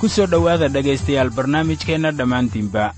ku 0.00 0.08
soo 0.08 0.26
dhowaada 0.26 0.68
dhegaystayaal 0.68 1.30
barnaamijkeenna 1.30 2.10
dhammaantiinba. 2.12 2.92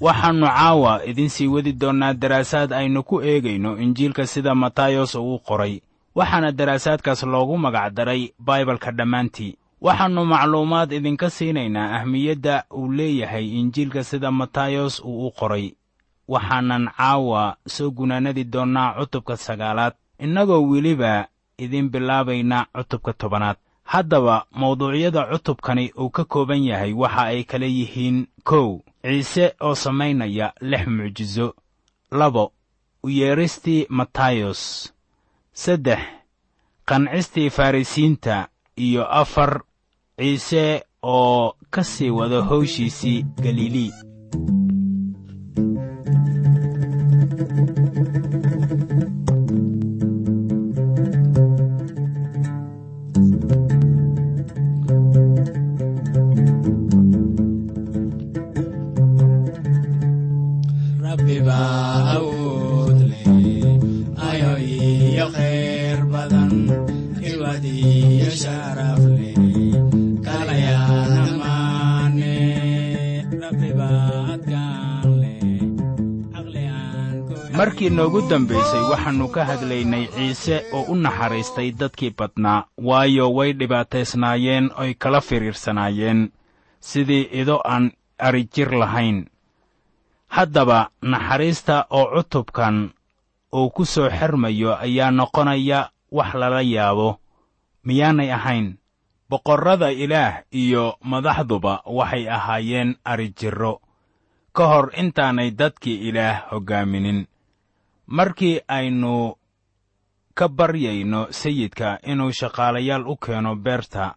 Waxaannu 0.00 0.46
caawa 0.46 0.92
idiin 1.08 1.28
sii 1.30 1.46
wadi 1.48 1.72
doonnaa 1.72 2.12
daraasaad 2.14 2.72
aynu 2.72 3.02
ku 3.02 3.20
eegayno 3.22 3.78
injiilka 3.80 4.26
sida 4.26 4.54
matayos 4.54 5.14
uu 5.14 5.38
qoray 5.38 5.80
waxaana 6.14 6.52
daraasaadkaas 6.52 7.22
loogu 7.22 7.56
magacdaray 7.58 8.32
baibalka 8.38 8.90
dhammaantii. 8.92 9.56
Waxaannu 9.80 10.24
macluumaad 10.24 10.92
idinka 10.92 11.30
siinaynaa 11.30 11.96
ahmiyadda 12.00 12.64
uu 12.76 12.92
leeyahay 12.92 13.46
injiilka 13.60 14.04
sida 14.04 14.30
matayos 14.30 15.00
uu 15.00 15.26
u 15.26 15.30
qoray 15.30 15.72
waxaanan 16.28 16.88
caawa 16.96 17.56
soo 17.66 17.90
gunaanadi 17.90 18.44
doonnaa 18.44 18.94
cutubka 18.98 19.36
sagaalaad. 19.36 19.92
Innagoo 20.18 20.62
weliba 20.70 21.28
idin 21.58 21.88
bilaabayna 21.90 22.66
cutubka 22.74 23.12
tobanaad. 23.12 23.56
Haddaba 23.84 24.46
mawduucyada 24.50 25.22
cutubkani 25.30 25.92
uu 26.00 26.10
ka 26.10 26.24
kooban 26.24 26.64
yahay 26.64 26.92
waxa 26.92 27.22
ay 27.22 27.44
kala 27.44 27.66
yihiin 27.66 28.26
kow. 28.44 28.80
Ciise 29.02 29.54
oo 29.60 29.74
samaynaya 29.74 30.52
lix 30.60 30.86
mucjiso 30.86 31.54
labo 32.10 32.52
u 33.02 33.08
yeedhistii 33.10 33.86
matayos 33.88 34.92
saddex 35.52 35.98
qancistii 36.84 37.50
farrisiinta 37.50 38.48
iyo 38.76 39.06
afar 39.20 39.60
ciise 40.18 40.82
oo 41.02 41.54
ka 41.70 41.84
sii 41.84 42.10
wada 42.10 42.40
howshiisii 42.40 43.22
galilii 43.42 43.92
markii 77.96 78.12
noogu 78.12 78.28
dambaysay 78.28 78.82
waxaannu 78.90 79.28
ka 79.28 79.44
hadlaynay 79.44 80.06
ciise 80.14 80.56
oo 80.72 80.82
u 80.92 80.94
naxariistay 80.94 81.72
dadkii 81.72 82.14
badnaa. 82.18 82.66
Waayo 82.78 83.32
way 83.34 83.52
dhibaataysnaayeen 83.52 84.70
oy 84.76 84.94
kala 84.94 85.20
firiirsanaayeen. 85.20 86.32
Sidii 86.80 87.28
ido 87.32 87.60
aan 87.64 87.92
arijir 88.18 88.70
lahayn. 88.72 89.26
Haddaba 90.28 90.90
naxariista 91.02 91.86
oo 91.90 92.06
cutubkan 92.16 92.90
uu 93.52 93.70
ku 93.70 93.84
soo 93.84 94.10
xermayo 94.10 94.76
ayaa 94.76 95.10
noqonaya 95.10 95.90
wax 96.12 96.34
lala 96.34 96.60
yaabo. 96.62 97.20
Miyaanay 97.84 98.32
ahayn 98.32 98.78
boqorrada 99.30 99.90
ilaah 99.90 100.42
iyo 100.52 100.96
madaxduba 101.00 101.82
waxay 101.86 102.28
ahaayeen 102.30 102.96
arijirro 103.04 103.80
ka 104.52 104.66
hor 104.66 104.90
intaanay 104.96 105.50
dadkii 105.50 106.08
ilaah 106.08 106.50
hoggaaminin 106.52 107.26
markii 108.06 108.60
aynu 108.68 109.34
ka 110.34 110.48
baryayno 110.48 111.26
sayidka 111.30 111.98
inuu 112.02 112.32
shaqaalayaal 112.32 113.06
u 113.06 113.16
keeno 113.16 113.56
beerta 113.56 114.14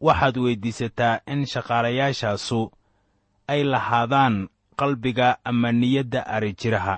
waxaad 0.00 0.36
weyddiisataa 0.36 1.20
in 1.26 1.46
shaqaalayaashaasu 1.46 2.70
ay 3.48 3.64
lahaadaan 3.64 4.48
qalbiga 4.76 5.36
ama 5.44 5.72
niyadda 5.72 6.26
arijiraha 6.26 6.96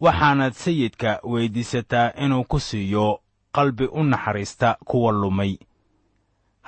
waxaanaad 0.00 0.52
sayidka 0.52 1.20
weyddiisataa 1.24 2.10
inuu 2.24 2.44
ku 2.44 2.60
siiyo 2.60 3.20
qalbi 3.52 3.84
u 3.84 4.02
naxariista 4.04 4.76
kuwa 4.84 5.12
lumay 5.12 5.56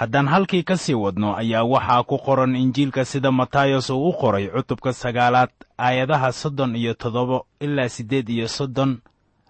haddaan 0.01 0.29
halkii 0.33 0.63
ka 0.69 0.77
sii 0.77 0.95
wadno 0.95 1.35
ayaa 1.37 1.65
waxaa 1.65 2.03
ku 2.09 2.17
qoran 2.27 2.57
injiilka 2.57 3.05
sida 3.05 3.31
matayos 3.33 3.91
uu 3.91 4.09
u 4.09 4.13
qoray 4.21 4.47
cutubka 4.55 4.93
sagaalaad 4.93 5.51
aayadaha 5.79 6.33
soddon 6.41 6.77
iyo 6.77 6.95
toddoba 6.95 7.39
ilaa 7.61 7.89
siddeed 7.89 8.29
iyo 8.29 8.49
soddon 8.49 8.93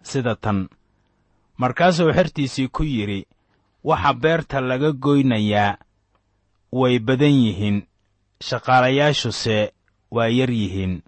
sida 0.03 0.35
tan. 0.37 0.69
Markaasuu 1.61 2.13
xertiisii 2.17 2.69
ku 2.69 2.83
yidhi 2.83 3.27
waxa 3.85 4.13
beerta 4.15 4.61
laga 4.61 4.93
goynayaa 4.93 5.77
way 6.73 6.99
badan 6.99 7.37
yihiin 7.45 7.79
shaqaalayaashuse 8.49 9.73
waa 10.11 10.29
yar 10.29 10.51
yihiin. 10.51 11.03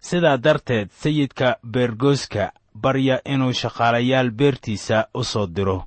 Sidaa 0.00 0.36
darteed 0.36 0.88
sayidka 0.90 1.56
beergooska 1.72 2.52
barya 2.74 3.20
inuu 3.24 3.52
shaqaalayaal 3.52 4.30
beertiisa 4.30 5.06
u 5.14 5.24
soo 5.24 5.46
diro 5.46 5.78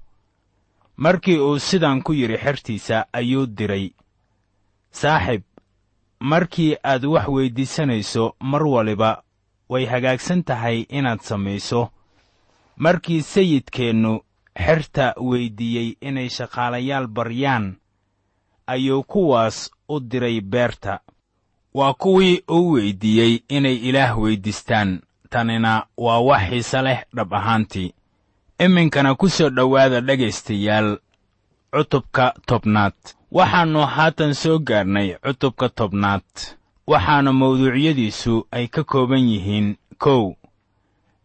markii 0.97 1.37
uu 1.39 1.59
sidan 1.59 2.01
ku 2.03 2.13
yidhi 2.13 2.37
xertiisa 2.37 3.05
ayuu 3.13 3.45
diray. 3.57 3.91
Saaxib 4.91 5.41
markii 6.19 6.75
aad 6.83 7.03
wax 7.05 7.27
weyddiisanayso 7.27 8.35
mar 8.39 8.63
waliba 8.63 9.23
way 9.69 9.85
hagaagsan 9.85 10.43
tahay 10.43 10.85
inaad 10.89 11.19
samayso. 11.21 11.89
Markii 12.77 13.21
sayidkeennu 13.21 14.21
xerta 14.65 15.13
weyddiiyey 15.21 15.95
inay 16.01 16.29
shaqaalayaal 16.29 17.07
baryaan 17.07 17.75
ayuu 18.67 19.03
kuwaas 19.03 19.71
u 19.89 19.99
diray 19.99 20.41
beerta. 20.41 20.99
Waa 21.73 21.93
kuwii 21.93 22.43
uu 22.51 22.71
weyddiiyey 22.71 23.39
inay 23.49 23.75
ilaah 23.75 24.17
weyddiistaan 24.19 25.01
tanina 25.29 25.85
waa 25.97 26.19
wax 26.19 26.49
xiise 26.49 26.81
leh 26.81 27.03
dhab 27.15 27.33
ahaantii 27.33 27.93
iminkana 28.59 29.15
ku 29.15 29.29
soo 29.29 29.49
dhowaada 29.49 30.01
dhegaystayaal 30.01 30.97
cutubka 31.73 32.33
tobnaad. 32.47 32.93
Waxaannu 33.31 33.81
haatan 33.95 34.33
soo 34.33 34.59
gaarnay 34.59 35.15
cutubka 35.23 35.69
tobnaad. 35.69 36.25
Waxaana 36.87 37.31
mawduucyadiisu 37.33 38.47
ay 38.51 38.67
ka 38.67 38.83
kooban 38.83 39.29
yihiin 39.29 39.75
kow. 40.03 40.33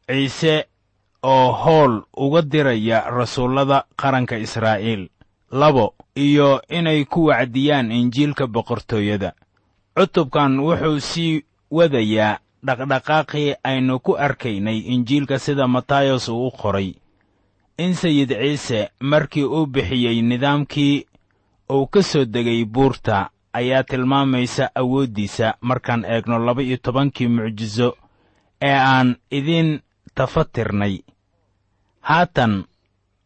Ciise 0.07 0.67
oo 1.23 1.53
howl 1.53 2.03
uga 2.17 2.43
diraya 2.43 2.99
rasuullada 3.11 3.85
qaranka 3.97 4.37
israa'iil. 4.39 5.09
Labo 5.53 5.95
iyo 6.17 6.61
inay 6.69 7.05
ku 7.05 7.27
wacdiyaan 7.33 7.93
injiilka 7.93 8.47
boqortooyada. 8.47 9.33
Cutubkan 9.97 10.61
wuxuu 10.61 11.01
sii 11.01 11.45
wadayaa 11.71 12.39
dhaqdhaqaaqii 12.67 13.55
aynu 13.65 14.01
ku 14.01 14.17
arkaynay 14.19 14.79
injiilka 14.93 15.39
sida 15.39 15.67
matayos 15.69 16.29
uu 16.29 16.47
u 16.47 16.51
qoray 16.51 16.95
in 17.79 17.95
sayid 17.95 18.31
ciise 18.31 18.91
markii 19.01 19.45
uu 19.45 19.67
bixiyey 19.67 20.23
nidaamkii 20.23 21.07
uu 21.73 21.87
ka 21.87 22.03
soo 22.03 22.25
degay 22.25 22.65
buurta 22.65 23.31
ayaa 23.53 23.83
tilmaamaysa 23.83 24.71
awooddiisa 24.75 25.55
markaan 25.61 26.05
eegno 26.05 26.39
laba 26.39 26.63
iyo 26.63 26.77
tobankii 26.77 27.29
mucjiso 27.29 27.97
ee 28.63 28.75
aan 28.77 29.17
idiin 29.31 29.81
tafatirnay. 30.15 30.99
Haatan 32.01 32.65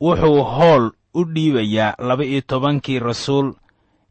wuxuu 0.01 0.43
howl 0.45 0.91
u 1.15 1.25
dhiibayaa 1.35 1.95
laba-iyo 1.99 2.41
tobankii 2.47 2.99
rasuul 2.99 3.53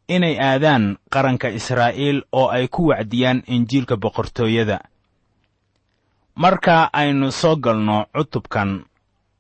inay 0.10 0.40
aadaan 0.40 0.98
qaranka 1.14 1.50
israa'iil 1.50 2.22
oo 2.32 2.48
ay 2.50 2.68
ku 2.68 2.88
wacdiyaan 2.88 3.44
injiilka 3.48 3.98
boqortooyada. 3.98 4.80
Marka 6.36 6.90
aynu 6.94 7.32
soo 7.32 7.56
galno 7.56 8.06
cutubkan 8.16 8.86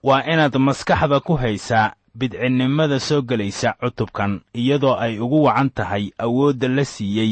waa 0.07 0.21
inaad 0.31 0.55
maskaxda 0.67 1.19
ku 1.27 1.33
haysaa 1.41 1.93
bidcinnimada 2.19 2.99
soo 3.07 3.21
gelaysa 3.29 3.69
cutubkan 3.81 4.31
iyadoo 4.61 4.95
ay 5.05 5.13
ugu 5.19 5.43
wacan 5.47 5.69
tahay 5.77 6.03
awoodda 6.25 6.67
la 6.67 6.85
siiyey 6.85 7.31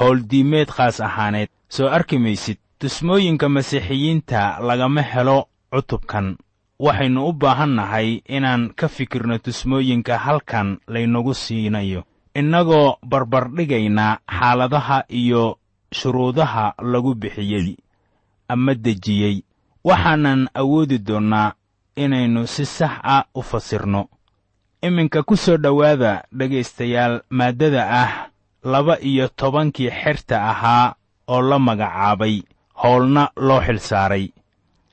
howldiimeed 0.00 0.68
khaas 0.76 1.00
ahaaneed. 1.00 1.48
Soo 1.68 1.88
arki 1.96 2.18
maysid 2.18 2.56
tusmooyinka 2.78 3.48
masiixiyiinta 3.48 4.58
lagama 4.68 5.02
helo 5.02 5.38
cutubkan. 5.72 6.36
Waxaynu 6.78 7.20
u 7.28 7.32
baahan 7.32 7.72
nahay 7.78 8.22
inaan 8.36 8.62
ka 8.78 8.88
fikirno 8.88 9.38
tusmooyinka 9.38 10.18
halkan 10.18 10.78
laynagu 10.92 11.34
siinayo. 11.34 12.04
Innagoo 12.34 12.96
barbardhigayna 13.10 14.18
xaaladaha 14.38 15.04
iyo 15.08 15.58
shuruudaha 15.92 16.74
lagu 16.82 17.14
bixiyey 17.14 17.76
ama 18.48 18.74
dejiyey. 18.74 19.42
Waxaanan 19.84 20.48
awoodi 20.54 20.98
doonnaa 20.98 21.52
inaynu 22.04 22.46
si 22.46 22.64
sax 22.66 22.90
ah 23.02 23.24
u 23.34 23.42
fasirno. 23.42 24.08
Iminka 24.82 25.22
ku 25.22 25.36
soo 25.36 25.56
dhowaada 25.56 26.12
dhegaystayaal 26.38 27.20
maaddada 27.30 27.82
ah 28.02 28.10
laba 28.72 28.94
iyo 29.10 29.28
tobankii 29.28 29.90
xerta 29.90 30.36
ahaa 30.50 30.94
oo 31.28 31.42
la 31.42 31.58
magacaabay 31.58 32.42
howlna 32.82 33.30
loo 33.36 33.60
xilsaaray 33.66 34.30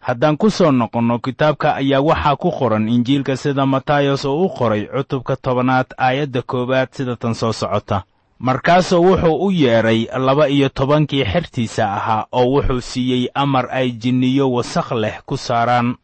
haddaan 0.07 0.38
ku 0.38 0.50
soo 0.50 0.72
noqonno 0.72 1.19
kitaabka 1.19 1.75
ayaa 1.81 2.02
waxaa 2.02 2.36
ku 2.36 2.50
qoran 2.52 2.90
injiilka 2.90 3.38
sida 3.38 3.66
matayos 3.66 4.25
oo 4.25 4.46
u 4.46 4.50
qoray 4.50 4.84
cutubka 4.94 5.36
tobanaad 5.36 5.88
aayadda 5.98 6.42
koowaad 6.42 6.90
sida 6.92 7.16
tan 7.16 7.34
soo 7.34 7.54
socota. 7.54 8.04
Markaasuu 8.40 9.01
wuxuu 9.06 9.46
u 9.46 9.51
yeedhay 9.51 10.08
laba 10.25 10.48
iyo 10.50 10.69
tobankii 10.69 11.24
xertiisa 11.25 11.94
ahaa 11.98 12.25
oo 12.31 12.46
wuxuu 12.54 12.81
siiyey 12.81 13.30
amar 13.34 13.66
ay 13.72 13.92
jinniyo 13.92 14.51
wasakh 14.51 14.92
leh 14.92 15.22
ku 15.25 15.38
saaraan 15.38 15.96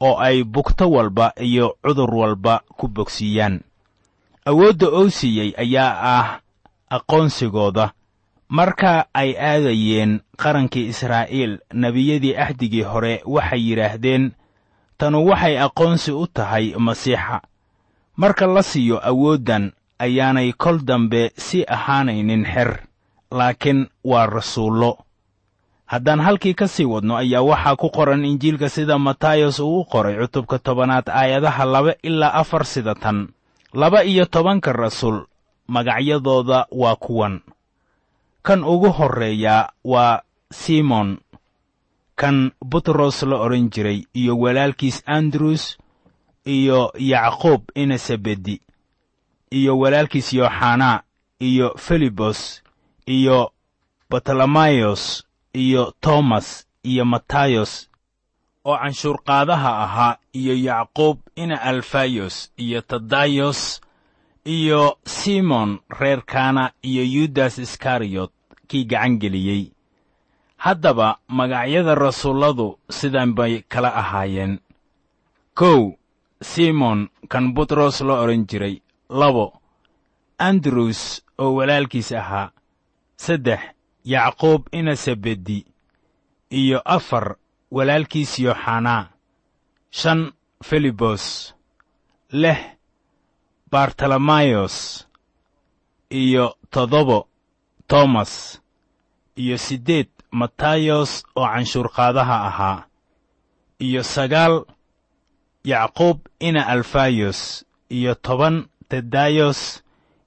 oo 0.00 0.16
ay 0.18 0.44
bugto 0.44 0.90
walba 0.90 1.32
iyo 1.40 1.76
cudur 1.84 2.14
walba 2.14 2.60
ku 2.78 2.88
bogsiiyaan. 2.88 3.60
Awoodda 4.46 4.86
oo 4.88 5.08
siiyey 5.10 5.52
ayaa 5.58 5.92
ah 6.16 6.28
aqoonsigooda. 6.90 7.92
Marka 8.48 9.06
ay 9.14 9.36
aadayeen 9.38 10.20
qarankii 10.36 10.88
israa'iil 10.90 11.58
nebiyadii 11.72 12.34
axdigii 12.36 12.82
hore 12.82 13.22
waxay 13.26 13.62
yidhaahdeen 13.70 14.32
tanu 14.98 15.22
waxay 15.28 15.58
aqoonsi 15.58 16.10
u 16.12 16.26
tahay 16.26 16.74
masiixa. 16.78 17.40
Marka 18.16 18.46
la 18.46 18.62
siiyo 18.62 18.98
awooddan 19.10 19.72
ayaanay 19.98 20.52
kol 20.52 20.78
dambe 20.82 21.30
sii 21.36 21.64
ahaanaynin 21.68 22.44
xer 22.44 22.82
laakiin 23.30 23.86
waa 24.04 24.26
rasuullo 24.26 24.98
haddaan 25.90 26.20
halkii 26.26 26.54
ka 26.54 26.68
sii 26.68 26.84
wadno 26.92 27.16
ayaa 27.18 27.42
waxaa 27.42 27.76
ku 27.76 27.88
qoran 27.90 28.24
injiilka 28.24 28.68
sida 28.68 28.98
matayos 28.98 29.58
uu 29.60 29.80
u 29.80 29.84
qoray 29.92 30.14
cutubka 30.22 30.58
tobanaad 30.58 31.06
aayadaha 31.10 31.64
laba 31.64 31.92
ilaa 32.02 32.32
afar 32.42 32.64
sida 32.64 32.94
tan. 32.94 33.28
Laba 33.74 34.04
iyo 34.04 34.24
tobanka 34.26 34.72
rasuul 34.72 35.26
magacyadooda 35.66 36.66
waa 36.70 36.96
kuwan. 36.96 37.40
Kan 38.42 38.64
ugu 38.64 38.90
horreeya 38.90 39.70
waa 39.84 40.22
simon. 40.50 41.18
Kan 42.16 42.50
butros 42.70 43.22
la 43.22 43.36
odhan 43.36 43.70
jiray 43.70 44.06
iyo 44.14 44.38
walaalkiis 44.38 45.02
andrus 45.06 45.78
iyo 46.44 46.92
yacquub 46.98 47.62
inesabedi 47.74 48.60
iyo 49.50 49.78
walaalkiis 49.78 50.32
yooxanaa 50.32 51.02
iyo 51.40 51.74
filibos 51.78 52.62
iyo 53.06 53.52
batolomayos 54.10 55.24
iyo 55.52 55.92
tomas 56.00 56.66
iyo 56.82 57.04
matayos 57.04 57.90
oo 58.64 58.76
canshuurqaadaha 58.76 59.70
ahaa 59.84 60.16
iyo 60.32 60.54
yacquub 60.54 61.18
ina 61.36 61.56
alfayos 61.62 62.52
iyo 62.56 62.80
tadayos 62.82 63.80
iyo 64.44 64.98
simon 65.04 65.78
reer 65.98 66.22
kana 66.22 66.72
iyo 66.82 67.04
yudas 67.04 67.58
iskariyot 67.58 68.32
kii 68.68 68.84
gacan 68.84 69.18
geliyey. 69.18 69.72
Haddaba 70.56 71.18
magacyada 71.28 71.94
rasuulladu 71.94 72.78
sidan 72.88 73.34
bay 73.34 73.64
kala 73.68 73.90
ahaayeen. 73.94 74.60
Kow 75.54 75.96
simon 76.40 77.08
kan 77.28 77.52
butros 77.54 78.00
la 78.00 78.20
odhan 78.22 78.46
jiray. 78.46 78.82
Labo 79.08 79.60
andrus 80.38 81.22
oo 81.38 81.54
walaalkiis 81.54 82.12
ahaa. 82.12 82.52
Saddex 83.16 83.60
yacquub 84.04 84.68
inasabedi 84.72 85.66
iyo 86.50 86.78
afar 86.84 87.36
walaalkiis 87.70 88.38
yooxanaa 88.38 89.08
shan 89.90 90.32
filibos 90.64 91.54
lix 92.32 92.58
bartolomayos 93.70 95.06
iyo 96.10 96.56
toddobo 96.70 97.28
tomas 97.86 98.62
iyo 99.36 99.58
siddeed 99.58 100.08
matayos 100.30 101.24
oo 101.36 101.46
canshuurqaadaha 101.46 102.36
ahaa 102.48 102.86
iyo 103.78 104.02
sagaal 104.02 104.64
yacquub 105.64 106.18
ina 106.38 106.66
alfayos 106.66 107.64
iyo 107.90 108.14
toban 108.14 108.68
tedayos 108.88 109.82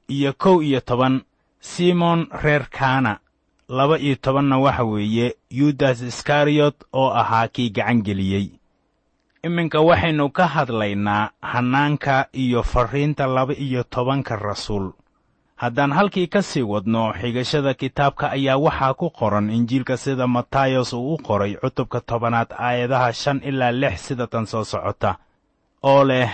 iyo 0.08 0.34
kow 0.34 0.62
iyo 0.64 0.82
toban 0.82 1.26
simon 1.60 2.28
reer 2.44 2.70
kana 2.70 3.20
laba 3.78 3.96
iyo 4.06 4.16
tobanna 4.24 4.58
waxa 4.66 4.84
weeye 4.92 5.28
yudas 5.60 6.00
iskariyot 6.02 6.76
oo 6.94 7.10
ahaa 7.22 7.48
kii 7.54 7.70
gacan 7.76 8.00
geliyey. 8.06 8.46
Iminka 9.44 9.80
waxaynu 9.90 10.26
ka 10.38 10.46
hadlaynaa 10.56 11.30
hannaanka 11.42 12.16
iyo 12.44 12.64
farriinta 12.64 13.28
laba 13.28 13.54
iyo 13.54 13.84
tobanka 13.84 14.36
rasuul. 14.36 14.92
Haddaan 15.56 15.92
halkii 15.98 16.28
ka 16.28 16.42
sii 16.42 16.62
wadno 16.72 17.14
xigashada 17.22 17.74
kitaabka 17.74 18.26
ayaa 18.32 18.58
waxaa 18.66 18.94
ku 18.94 19.10
qoran 19.10 19.50
injiilka 19.50 19.98
sida 19.98 20.28
matayos 20.28 20.94
uu 20.94 21.14
u 21.14 21.18
qoray 21.28 21.54
cutubka 21.62 22.00
tobanaad 22.02 22.50
aayadaha 22.66 23.14
shan 23.14 23.40
ilaa 23.50 23.72
lix 23.72 23.96
sida 24.08 24.28
tan 24.28 24.46
soo 24.46 24.64
socota 24.64 25.12
oo 25.84 26.04
leh 26.04 26.32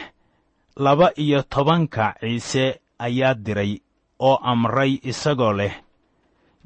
laba 0.77 1.12
iyo 1.15 1.41
tobanka 1.53 2.15
ciise 2.19 2.79
ayaa 3.00 3.34
diray 3.34 3.74
oo 4.19 4.36
amray 4.51 5.00
isagoo 5.03 5.53
leh 5.53 5.74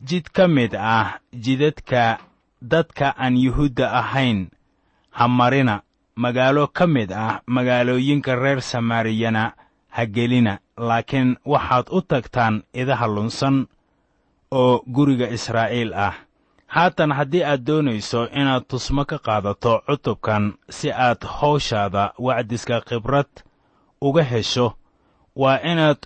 jid 0.03 0.25
ka 0.35 0.47
mid 0.47 0.75
ah 0.75 1.19
jidadka 1.33 2.17
dadka 2.61 3.15
aan 3.17 3.37
yuhuudda 3.37 3.91
ahayn 3.91 4.49
ha 5.11 5.27
marina 5.27 5.81
magaalo 6.15 6.67
ka 6.67 6.87
mid 6.87 7.11
ah 7.11 7.41
magaalooyinka 7.47 8.35
reer 8.35 8.61
samaariyana 8.61 9.53
ha 9.95 10.05
gelina 10.05 10.59
laakiin 10.77 11.37
waxaad 11.45 11.85
u 11.91 12.01
tagtaan 12.01 12.63
idaha 12.73 13.07
lunsan 13.07 13.67
oo 14.51 14.83
guriga 14.87 15.27
israa'iil 15.29 15.93
ah. 15.93 16.13
Haatan 16.73 17.11
haddii 17.11 17.43
aad 17.43 17.61
doonayso 17.65 18.27
inaad 18.39 18.63
tusmo 18.67 19.05
ka 19.05 19.17
qaadato 19.25 19.81
cutubkan 19.87 20.53
si 20.69 20.91
aad 20.91 21.21
hawshaada 21.37 22.13
wacdiska 22.17 22.81
khibrad 22.81 23.29
uga 24.01 24.23
hesho 24.23 24.73
waa 25.35 25.59
inaad 25.71 25.97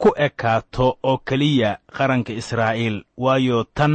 ku 0.00 0.08
ekaato 0.26 0.86
oo 1.08 1.16
keliya 1.28 1.70
qaranka 1.96 2.32
israa'iil. 2.40 2.96
Waayo 3.24 3.58
tan 3.76 3.94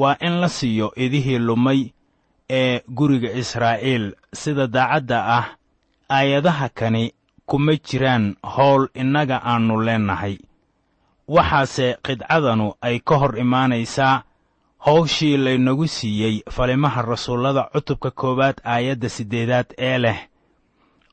waa 0.00 0.16
in 0.26 0.34
la 0.40 0.48
siiyo 0.48 0.86
idihii 1.04 1.38
lumay 1.38 1.80
ee 2.58 2.80
guriga 2.96 3.30
israa'iil. 3.42 4.04
Sida 4.40 4.66
daacadda 4.66 5.18
ah 5.38 5.46
aayadaha 6.16 6.68
kani 6.78 7.04
kuma 7.48 7.72
jiraan 7.86 8.24
howl 8.54 8.84
innaga 8.94 9.36
aannu 9.50 9.74
leennahay 9.86 10.34
waxaase 11.34 11.86
qidcadanu 12.06 12.66
ay 12.86 12.96
ka 13.08 13.14
hor 13.20 13.38
imaanaysaa 13.44 14.22
hawshii 14.86 15.36
laynagu 15.44 15.86
siiyey 15.96 16.42
falimaha 16.50 17.02
rasuullada 17.02 17.62
cutubka 17.72 18.10
koowaad 18.10 18.58
aayadda 18.64 19.08
siddeedaad 19.08 19.66
ee 19.78 19.98
leh 19.98 20.18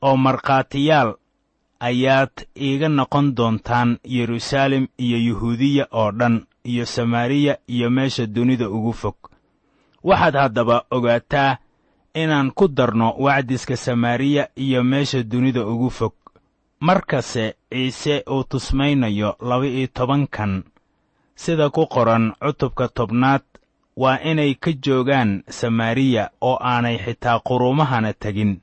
oo 0.02 0.16
markhaatiyaal 0.16 1.10
ayaad 1.88 2.34
iiga 2.66 2.88
noqon 2.88 3.26
doontaan 3.36 3.90
yeruusaalem 4.14 4.84
iyo 5.04 5.18
yuhuudiya 5.28 5.84
oo 6.00 6.10
dhan 6.18 6.36
iyo 6.70 6.84
samaariya 6.86 7.54
iyo 7.74 7.90
meesha 7.90 8.26
dunida 8.26 8.66
ugu 8.76 8.92
fog. 8.92 9.16
Waxaad 10.04 10.34
haddaba 10.42 10.76
ogaataa 10.96 11.56
inaan 12.14 12.50
ku 12.58 12.68
darno 12.68 13.08
wacdiska 13.24 13.76
samaariya 13.76 14.48
iyo 14.56 14.80
meesha 14.84 15.22
dunida 15.22 15.66
ugu 15.66 15.90
fog. 15.90 16.12
Markase 16.80 17.54
ciise 17.72 18.24
uu 18.30 18.44
tusmaynayo 18.44 19.36
laba-iyo 19.40 19.86
tobankan 19.96 20.62
sida 21.36 21.70
ku 21.70 21.86
qoran 21.86 22.32
cutubka 22.42 22.88
tobnaad 22.88 23.42
waa 23.96 24.18
inay 24.30 24.54
ka 24.54 24.70
joogaan 24.72 25.42
samaariya 25.48 26.30
oo 26.40 26.58
aanay 26.60 26.98
xitaa 27.04 27.38
qurumahana 27.46 28.12
tegin 28.12 28.60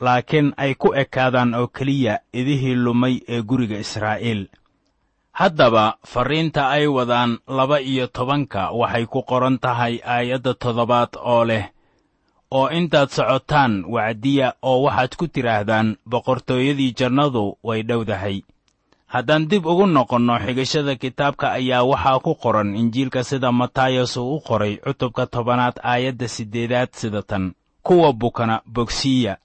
laakiin 0.00 0.52
ay 0.56 0.74
ku 0.74 0.94
ekaadaan 0.94 1.54
oo 1.54 1.66
keliya 1.68 2.14
idihii 2.32 2.74
lumay 2.74 3.20
ee 3.28 3.42
guriga 3.42 3.78
israa'iil. 3.78 4.48
Haddaba 5.32 5.98
farriinta 6.04 6.68
ay 6.70 6.86
wadaan 6.86 7.38
laba 7.48 7.80
iyo 7.80 8.06
tobanka 8.06 8.70
waxay 8.70 9.06
ku 9.06 9.22
qoran 9.22 9.58
tahay 9.58 10.00
aayadda 10.04 10.54
toddobaad 10.54 11.12
oo 11.20 11.44
leh 11.44 11.64
oo 12.50 12.68
intaad 12.70 13.08
socotaan 13.10 13.84
wacdiya 13.84 14.54
oo 14.62 14.82
waxaad 14.86 15.12
ku 15.16 15.26
tidhaahdaan 15.28 15.96
boqortooyadii 16.08 16.92
jannadu 16.98 17.58
way 17.62 17.82
dhowdahay. 17.82 18.42
Haddaan 19.06 19.48
dib 19.48 19.66
ugu 19.66 19.86
noqonno 19.86 20.38
xigashada 20.44 20.96
kitaabka 20.96 21.52
ayaa 21.52 21.84
waxaa 21.84 22.18
ku 22.24 22.34
qoran 22.34 22.76
injiilka 22.76 23.24
sida 23.24 23.52
matayos 23.52 24.16
uu 24.16 24.36
u 24.36 24.40
qoray 24.40 24.76
cutubka 24.76 25.26
tobanaad 25.26 25.76
aayadda 25.82 26.28
siddeedaad 26.28 26.88
sida 26.92 27.22
tan. 27.22 27.52
Kuwa 27.82 28.12
bukana 28.12 28.60
bogsiiya 28.66 29.36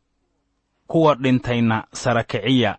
kuwa 0.92 1.16
dhintayna 1.16 1.84
sarakiciya 1.94 2.78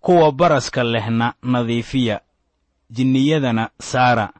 kuwa 0.00 0.32
baraska 0.32 0.84
lehna 0.84 1.34
nadiifiya 1.42 2.20
jinniyadana 2.90 3.70
saara. 3.80 4.32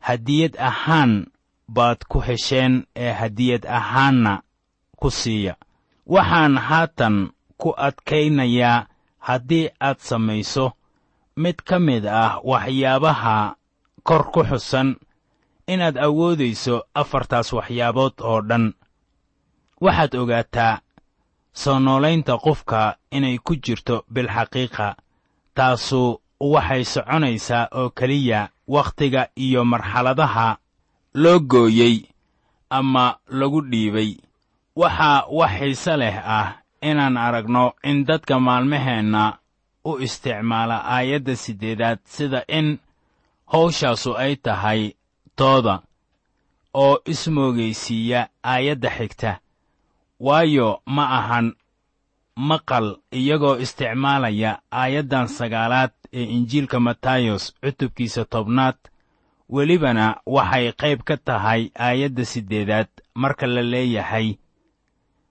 Hadiyad 0.00 0.56
ahaan 0.58 1.26
baad 1.68 1.98
ku 2.08 2.20
hesheen 2.20 2.86
ee 2.96 3.12
hadiyad 3.12 3.66
ahaanna 3.66 4.42
ku 4.96 5.10
siiya. 5.10 5.54
Waxaan 6.06 6.58
haatan 6.58 7.30
ku 7.56 7.74
adkaynayaa 7.76 8.86
haddii 9.18 9.68
aad 9.80 9.98
samayso. 9.98 10.72
Mid 11.36 11.56
ka 11.64 11.78
mid 11.78 12.06
ah 12.06 12.40
waxyaabaha 12.44 13.54
kor 14.02 14.30
ku 14.32 14.42
xusan 14.44 14.96
inaad 15.66 15.98
awoodayso 15.98 16.82
afartaas 16.94 17.52
waxyaabood 17.52 18.12
oo 18.20 18.40
dhan. 18.42 18.74
Waxaad 19.80 20.14
ogaataa 20.16 20.78
soo 21.62 21.78
noolaynta 21.86 22.34
qofka 22.44 22.80
inay 23.16 23.36
ku 23.46 23.52
jirto 23.64 23.96
bilxaqiiqa 24.14 24.86
taasu 25.56 26.00
waxay 26.54 26.82
soconaysaa 26.94 27.64
oo 27.80 27.88
keliya 27.98 28.40
wakhtiga 28.74 29.22
iyo 29.44 29.60
marxaladaha 29.72 30.48
loo 31.22 31.38
gooyey 31.52 31.96
ama 32.78 33.04
lagu 33.38 33.60
dhiibay. 33.70 34.10
Waxaa 34.80 35.18
wax 35.38 35.50
xiise 35.58 35.94
leh 36.02 36.16
ah 36.38 36.48
inaan 36.88 37.16
aragno 37.26 37.64
in 37.90 38.04
dadka 38.08 38.34
maalmaheenna 38.46 39.22
u 39.84 39.92
isticmaala 40.06 40.76
aayadda 40.94 41.34
siddeedaad 41.36 41.98
sida 42.14 42.40
in 42.58 42.78
hawshaasu 43.52 44.10
ay 44.24 44.36
tahay 44.36 44.82
tooda 45.38 45.74
oo 46.74 46.98
ismoogaysiiya 47.12 48.20
aayadda 48.52 48.90
xigta 48.98 49.30
waayo 50.20 50.80
ma 50.86 51.04
ahan 51.18 51.54
maqal 52.36 52.96
iyagoo 53.12 53.56
isticmaalaya 53.58 54.58
aayaddan 54.72 55.28
sagaalaad 55.28 55.90
ee 56.12 56.24
injiilka 56.24 56.80
matayos 56.80 57.54
cutubkiisa 57.62 58.24
tobnaad. 58.24 58.76
Welibana 59.48 60.16
waxay 60.26 60.72
qayb 60.72 61.00
ka 61.04 61.16
tahay 61.16 61.70
aayadda 61.78 62.24
siddeedaad 62.24 62.88
marka 63.14 63.46
la 63.46 63.62
leeyahay 63.62 64.38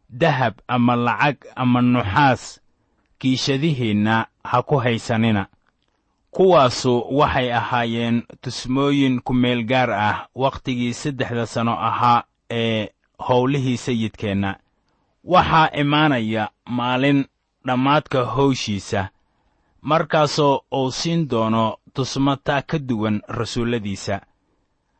dahab 0.10 0.54
ama 0.68 0.96
lacag 0.96 1.38
ama 1.56 1.82
nuxaas 1.82 2.62
kiishadihiinna 3.20 4.28
ha 4.44 4.62
ku 4.64 4.78
haysanina. 4.78 5.48
Kuwaasu 6.32 7.06
waxay 7.18 7.52
ahaayeen 7.54 8.24
tusmooyin 8.42 9.22
ku 9.22 9.34
meel 9.34 9.64
gaar 9.66 9.92
ah 9.92 10.28
wakhtigii 10.36 10.94
saddexda 10.94 11.46
sano 11.46 11.74
ahaa 11.80 12.24
ee 12.50 12.90
howlihii 13.28 13.78
sayidkeenna 13.78 14.56
waxaa 15.26 15.70
imaanaya 15.82 16.44
maalin 16.78 17.26
dhammaadka 17.66 18.20
howshiisa. 18.36 19.10
Markaasoo 19.82 20.62
uu 20.74 20.92
siin 20.92 21.28
doono 21.30 21.78
tusmataa 21.94 22.62
ka 22.62 22.78
duwan 22.80 23.22
rasuulladiisa. 23.28 24.22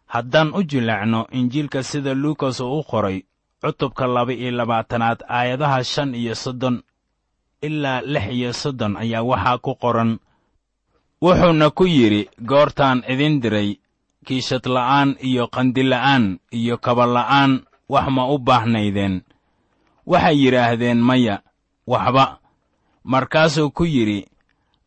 Haddaan 0.06 0.54
u 0.54 0.64
jileecno 0.64 1.28
injiilka 1.32 1.84
sida 1.84 2.14
luukas 2.14 2.60
uu 2.60 2.80
u 2.80 2.84
qoray 2.84 3.22
cutubka 3.62 4.08
laba-iyo 4.08 4.52
labaatanaad 4.52 5.20
aayadaha 5.30 5.84
shan 5.84 6.16
iyo 6.16 6.36
soddon 6.36 6.84
ilaa 7.62 8.02
lix 8.02 8.26
iyo 8.32 8.54
soddon 8.54 8.98
ayaa 8.98 9.24
waxaa 9.24 9.58
ku 9.58 9.76
qoran. 9.76 10.12
Wuxuuna 11.22 11.70
ku 11.70 11.84
yidhi 11.86 12.30
goortaan 12.50 13.04
idin 13.14 13.42
diray 13.42 13.70
kiishadla'aan 14.26 15.16
iyo 15.30 15.48
qandila'aan 15.48 16.40
iyo 16.52 16.78
kabala'aan 16.78 17.52
wax 17.90 18.08
ma 18.16 18.24
u 18.34 18.38
baahnaydeen 18.48 19.22
waxay 20.06 20.38
yidhaahdeen 20.44 21.02
maya 21.02 21.42
waxba. 21.88 22.40
Markaasuu 23.04 23.70
ku 23.72 23.86
yidhi 23.86 24.26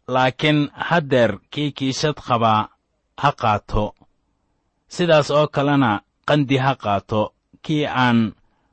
laakiin 0.09 0.69
haddeer 0.75 1.39
kii 1.51 1.71
kiishad 1.73 2.15
qabaa 2.27 2.69
ha 3.17 3.33
qaato. 3.33 3.95
Sidaas 4.89 5.31
oo 5.31 5.47
kalena 5.47 6.01
qandi 6.29 6.57
ha 6.57 6.75
qaato. 6.75 7.33
Kii 7.63 7.87
aan 7.87 8.33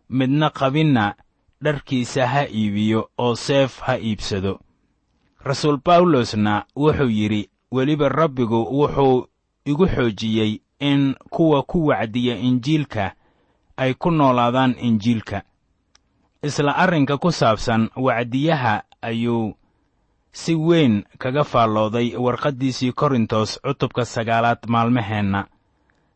midna 0.09 0.49
qabinna 0.49 1.15
dharkiisa 1.63 2.27
ha 2.27 2.41
iibiyo 2.47 3.09
oo 3.17 3.35
seef 3.35 3.79
ha 3.81 3.97
iibsado. 3.97 4.59
Rasuul 5.43 5.77
bawlosna 5.85 6.65
wuxuu 6.75 7.09
yidhi 7.09 7.49
weliba 7.71 8.09
rabbigu 8.09 8.59
wuxuu 8.79 9.27
igu 9.65 9.85
xoojiyey 9.87 10.61
in 10.79 11.15
kuwa 11.29 11.63
ku 11.63 11.85
wacdiya 11.87 12.35
injiilka 12.37 13.15
ay 13.77 13.93
ku 13.93 14.11
noolaadaan 14.11 14.75
injiilka 14.81 15.41
isla 16.43 16.75
arrinka 16.75 17.17
ku 17.17 17.31
saabsan 17.31 17.89
wacdiyaha 17.95 18.83
ayuu 19.01 19.55
si 20.31 20.55
weyn 20.55 21.03
kaga 21.17 21.43
faallooday 21.43 22.15
warqaddiisii 22.15 22.91
korintos 22.91 23.59
cutubka 23.63 24.05
sagaalaad 24.05 24.59
maalmaheenna. 24.67 25.47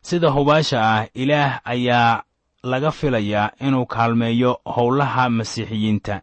Sida 0.02 0.30
hubaasha 0.32 0.80
ah 0.82 1.06
ilaah 1.14 1.62
ayaa 1.64 2.24
laga 2.64 2.92
filayaa 2.92 3.52
inuu 3.60 3.86
kaalmeeyo 3.86 4.60
howlaha 4.66 5.30
masiixiyiinta. 5.30 6.22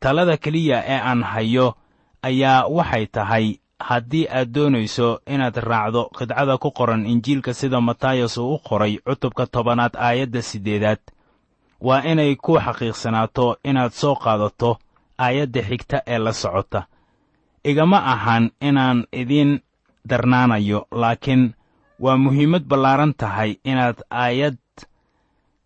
Talada 0.00 0.36
keliya 0.36 0.84
ee 0.86 1.00
aan 1.00 1.22
hayo 1.22 1.74
ayaa 2.22 2.66
waxay 2.66 3.06
tahay 3.06 3.46
haddii 3.80 4.26
aad 4.28 4.48
doonayso 4.52 5.20
inaad 5.26 5.56
raacdo 5.56 6.10
qidcada 6.18 6.58
ku 6.58 6.70
qoran 6.70 7.06
injiilka 7.06 7.54
sida 7.54 7.80
matayas 7.80 8.38
uu 8.38 8.54
u 8.54 8.58
qoray 8.58 8.98
cutubka 8.98 9.46
tobanaad 9.46 9.94
aayadda 9.96 10.42
siddeedaad 10.42 10.98
waa 11.80 12.02
inay 12.10 12.36
ku 12.36 12.52
xaqiiqsanaato 12.64 13.56
inaad 13.64 13.92
soo 14.00 14.14
qaadato 14.24 14.78
aayadda 15.24 15.62
xigta 15.68 15.98
ee 16.06 16.18
la 16.18 16.32
socota. 16.32 16.82
Igama 17.64 17.98
ahan 18.12 18.50
inaan 18.60 19.04
idiin 19.12 19.60
darnaanayo 20.08 20.86
laakiin 20.90 21.54
waa 22.00 22.16
muhiimad 22.16 22.62
ballaaran 22.70 23.14
tahay 23.20 23.50
inaad 23.64 23.98
aayad 24.10 24.58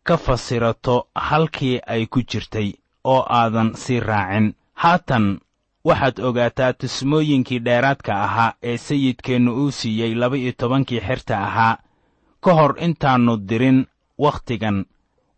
ka 0.06 0.16
fasirato 0.16 1.08
halkii 1.14 1.80
ay 1.86 2.06
ku 2.06 2.20
jirtay 2.30 2.72
oo 3.04 3.22
aadan 3.28 3.70
sii 3.74 4.00
raacin. 4.00 4.54
Haatan 4.74 5.40
waxaad 5.84 6.18
ogaataa 6.28 6.72
tusmooyinkii 6.72 7.58
dheeraadka 7.64 8.12
ahaa 8.24 8.52
ee 8.62 8.76
sayidkeennu 8.76 9.52
uu 9.62 9.70
siiyey 9.70 10.14
laba-iyo 10.14 10.52
tobankii 10.58 11.00
xerta 11.00 11.38
ahaa. 11.46 11.76
Ka 12.40 12.54
hor 12.54 12.74
intaannu 12.78 13.36
dirin 13.48 13.86
wakhtigan 14.18 14.84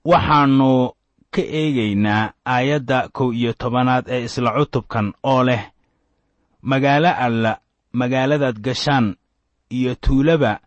waxaannu 0.04 0.92
ka 1.34 1.42
eegaynaa 1.61 2.32
aayadda 2.54 3.08
kow 3.16 3.32
iyo 3.32 3.52
tobanaad 3.52 4.04
ee 4.08 4.25
isla 4.25 4.50
cutubkan 4.56 5.12
oo 5.23 5.42
leh 5.49 5.62
magaalo 6.62 7.08
alla 7.26 7.52
magaaladaad 7.92 8.58
gashaan 8.66 9.16
iyo 9.70 9.94
tuulaba 9.94 10.61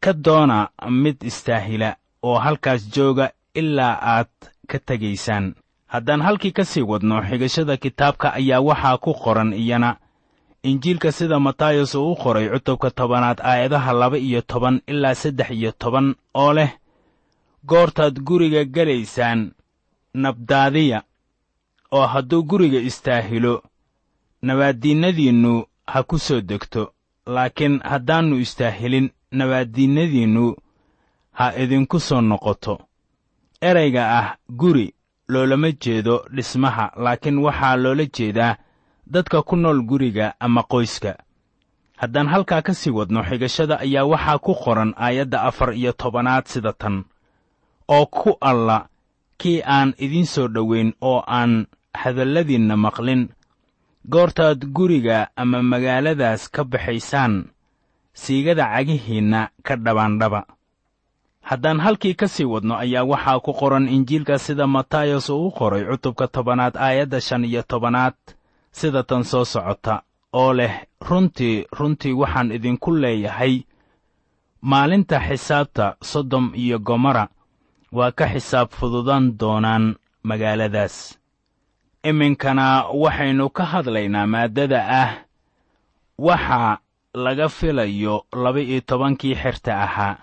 ka 0.00 0.12
doona 0.12 0.68
mid 1.02 1.16
istaahila 1.22 1.96
oo 2.22 2.38
halkaas 2.38 2.82
jooga 2.94 3.30
ilaa 3.54 3.98
aad 4.02 4.32
ka 4.70 4.78
tegaysaan. 4.78 5.54
Haddaan 5.86 6.22
halkii 6.22 6.52
ka 6.52 6.64
sii 6.64 6.82
wadno 6.82 7.22
xigashada 7.28 7.76
kitaabka 7.76 8.32
ayaa 8.34 8.60
waxaa 8.60 8.98
ku 8.98 9.14
qoran 9.14 9.52
iyana. 9.52 9.96
Injiilka 10.62 11.12
sida 11.12 11.38
matayos 11.40 11.94
uu 11.94 12.12
u 12.12 12.16
qoray 12.16 12.48
cutubka 12.48 12.90
tobanaad 12.90 13.40
aayadaha 13.40 13.92
laba 13.92 14.18
iyo 14.18 14.40
toban 14.42 14.80
ilaa 14.86 15.14
saddex 15.14 15.50
iyo 15.50 15.72
toban 15.78 16.14
oo 16.34 16.52
leh 16.52 16.70
goortaad 17.66 18.18
guriga 18.20 18.64
gelaysaan 18.64 19.52
nabdaadiya 20.14 21.02
oo 21.92 22.06
hadduu 22.06 22.42
guriga 22.42 22.78
istaahilo 22.78 23.62
nabaaddiinnadiinnu 24.42 25.64
ha 25.86 26.02
ku 26.02 26.18
soo 26.18 26.40
degto 26.40 26.92
laakiin 27.26 27.80
haddaannu 27.84 28.36
istaahilin 28.38 29.10
nabaaddiinnadiinnu 29.32 30.56
ha 31.32 31.52
idinku 31.62 32.00
soo 32.00 32.20
noqoto. 32.20 32.78
Erayga 33.60 34.02
ah 34.18 34.36
guri 34.50 34.94
loolama 35.28 35.70
jeedo 35.72 36.24
dhismaha 36.34 36.92
laakiin 36.96 37.38
waxaa 37.38 37.76
loola 37.76 38.04
jeedaa 38.16 38.56
dadka 39.06 39.42
ku 39.42 39.56
nool 39.56 39.82
guriga 39.82 40.34
ama 40.40 40.62
qoyska. 40.62 41.14
Haddaan 41.96 42.28
halkaa 42.28 42.62
ka 42.62 42.74
sii 42.74 42.90
wadno 42.90 43.22
xigashada 43.22 43.78
ayaa 43.80 44.04
waxaa 44.04 44.38
ku 44.38 44.54
qoran 44.54 44.94
aayadda 44.96 45.42
afar 45.42 45.74
iyo 45.74 45.92
tobanaad 45.92 46.46
sida 46.46 46.72
tan 46.72 47.04
oo 47.88 48.06
ku 48.06 48.36
alla 48.40 48.88
kii 49.38 49.62
aan 49.66 49.94
idiin 49.98 50.26
soo 50.26 50.48
dhoweyn 50.48 50.92
oo 51.00 51.22
aan 51.26 51.66
hadalladiinna 51.94 52.76
maqlin. 52.76 53.28
Goortaad 54.10 54.64
guriga 54.76 55.28
ama 55.36 55.62
magaaladaas 55.62 56.48
ka 56.50 56.64
baxaysaan 56.64 57.44
siigada 58.14 58.64
cagihiinna 58.74 59.48
ka 59.62 59.76
dhabaandhaba 59.76 60.40
haddaan 61.48 61.80
halkii 61.80 62.14
ka 62.14 62.28
sii 62.28 62.44
wadno 62.44 62.74
ayaa 62.76 63.04
waxaa 63.04 63.40
ku 63.40 63.52
qoran 63.52 63.88
injiilka 63.88 64.38
sida 64.38 64.66
matayos 64.66 65.28
uu 65.30 65.46
u 65.46 65.50
qoray 65.50 65.84
cutubka 65.84 66.26
tobanaad 66.28 66.76
aayadda 66.76 67.20
shan 67.20 67.44
iyo 67.44 67.62
tobanaad 67.62 68.14
sida 68.72 69.02
tan 69.02 69.24
soo 69.24 69.44
socota 69.44 70.02
oo 70.32 70.52
leh 70.52 70.74
runtii 71.08 71.66
runtii 71.78 72.12
waxaan 72.12 72.52
idinku 72.52 72.90
leeyahay 72.96 73.62
maalinta 74.60 75.20
xisaabta 75.20 75.96
sodom 76.02 76.52
iyo 76.54 76.78
gomora 76.78 77.28
waa 77.92 78.10
ka 78.12 78.26
xisaab 78.32 78.68
fududan 78.78 79.24
doonaan 79.38 79.96
magaaladaas. 80.22 81.18
Iminkana 82.08 82.66
waxaynu 83.02 83.50
ka 83.56 83.64
hadlaynaa 83.64 84.26
maaddada 84.26 84.80
ah. 85.02 85.10
Waxa 86.18 86.78
laga 87.14 87.48
filayo 87.48 88.24
laba-iyo 88.32 88.80
tobankii 88.80 89.34
xerta 89.34 89.72
ahaa. 89.86 90.16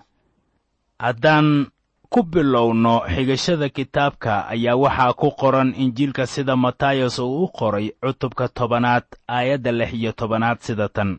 Haddaan 0.98 1.66
ku 2.10 2.22
bilowno 2.22 3.00
xigashada 3.14 3.68
kitaabka 3.68 4.48
ayaa 4.48 4.76
waxaa 4.76 5.12
ku 5.12 5.30
qoran 5.40 5.74
injiilka 5.76 6.26
sida 6.26 6.56
matayos 6.56 7.18
uu 7.18 7.44
u 7.44 7.48
qoray 7.48 7.90
cutubka 8.00 8.48
tobanaad 8.48 9.04
aayadda 9.28 9.72
lix 9.72 9.92
iyo 9.94 10.12
tobanaad 10.12 10.58
sida 10.60 10.88
tan. 10.88 11.18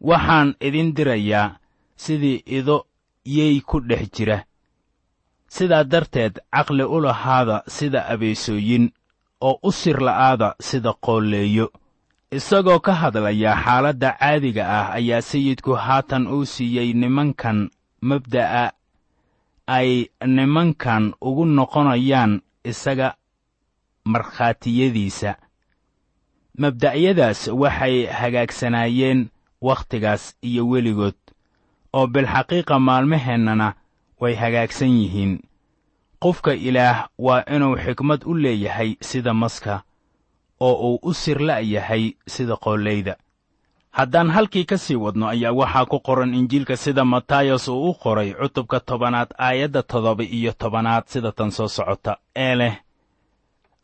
Waxaan 0.00 0.54
idin 0.60 0.94
dirayaa 0.96 1.56
sidii 1.96 2.42
ido 2.46 2.86
yey 3.24 3.60
ku 3.60 3.80
dhex 3.80 4.10
jira 4.12 4.44
sidaa 5.54 5.84
darteed 5.92 6.34
caqli 6.54 6.84
u 6.84 7.00
lahaada 7.06 7.56
sida 7.76 8.00
abeesooyin 8.12 8.84
oo 9.48 9.58
u 9.62 9.72
sir 9.80 9.98
la'aada 10.06 10.48
sida 10.68 10.92
qoolleeyo 11.04 11.66
isagoo 12.38 12.78
ka 12.86 12.92
hadlaya 13.00 13.52
xaaladda 13.64 14.10
caadiga 14.20 14.64
ah 14.78 14.86
ayaa 14.98 15.20
sayidku 15.30 15.72
haatan 15.86 16.24
uu 16.34 16.44
siiyey 16.54 16.92
nimankan 16.92 17.58
mabda'a. 18.08 18.64
Ay 19.66 19.90
nimankan 20.26 21.04
ugu 21.20 21.44
noqonayaan 21.44 22.32
isaga 22.70 23.08
markhaatiyadiisa. 24.12 25.30
Mabda'yadaas 26.58 27.40
waxay 27.62 28.06
hagaagsanaayeen 28.20 29.20
wakhtigaas 29.66 30.22
iyo 30.48 30.62
weligood 30.70 31.18
oo 31.92 32.06
bilxaqiiqa 32.06 32.78
maalmaheennana 32.88 33.68
way 34.22 34.34
hagaagsan 34.42 34.92
yihiin. 35.00 35.32
Qofka 36.22 36.52
ilaah 36.68 37.08
waa 37.18 37.42
inuu 37.54 37.76
xikmad 37.84 38.20
u 38.30 38.34
leeyahay 38.34 38.90
sida 39.08 39.32
maska 39.34 39.82
oo 40.60 40.74
uu 40.88 40.98
u 41.02 41.14
sir 41.14 41.38
la'yahay 41.48 42.04
sida 42.34 42.56
qoollayda 42.64 43.14
haddaan 43.98 44.30
halkii 44.30 44.64
ka 44.70 44.78
sii 44.78 44.96
wadno 45.04 45.26
ayaa 45.28 45.52
waxaa 45.60 45.86
ku 45.90 45.98
qoran 46.06 46.34
injiilka 46.34 46.76
sida 46.76 47.04
matayos 47.04 47.68
uu 47.68 47.90
u 47.90 47.94
qoray 48.02 48.30
cutubka 48.40 48.80
tobanaad 48.80 49.30
aayadda 49.38 49.82
toddoba 49.82 50.24
iyo 50.24 50.52
tobanaad 50.52 51.04
sida 51.06 51.32
tan 51.32 51.50
soo 51.50 51.68
socota. 51.68 52.16
Ee 52.36 52.54
leh 52.54 52.74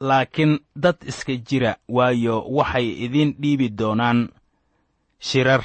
laakiin 0.01 0.59
dad 0.77 0.97
iska 1.07 1.33
jira 1.37 1.77
waayo 1.89 2.45
waxay 2.57 2.87
idiin 3.05 3.35
dhiibi 3.41 3.69
doonaan 3.79 4.29
shirar 5.21 5.63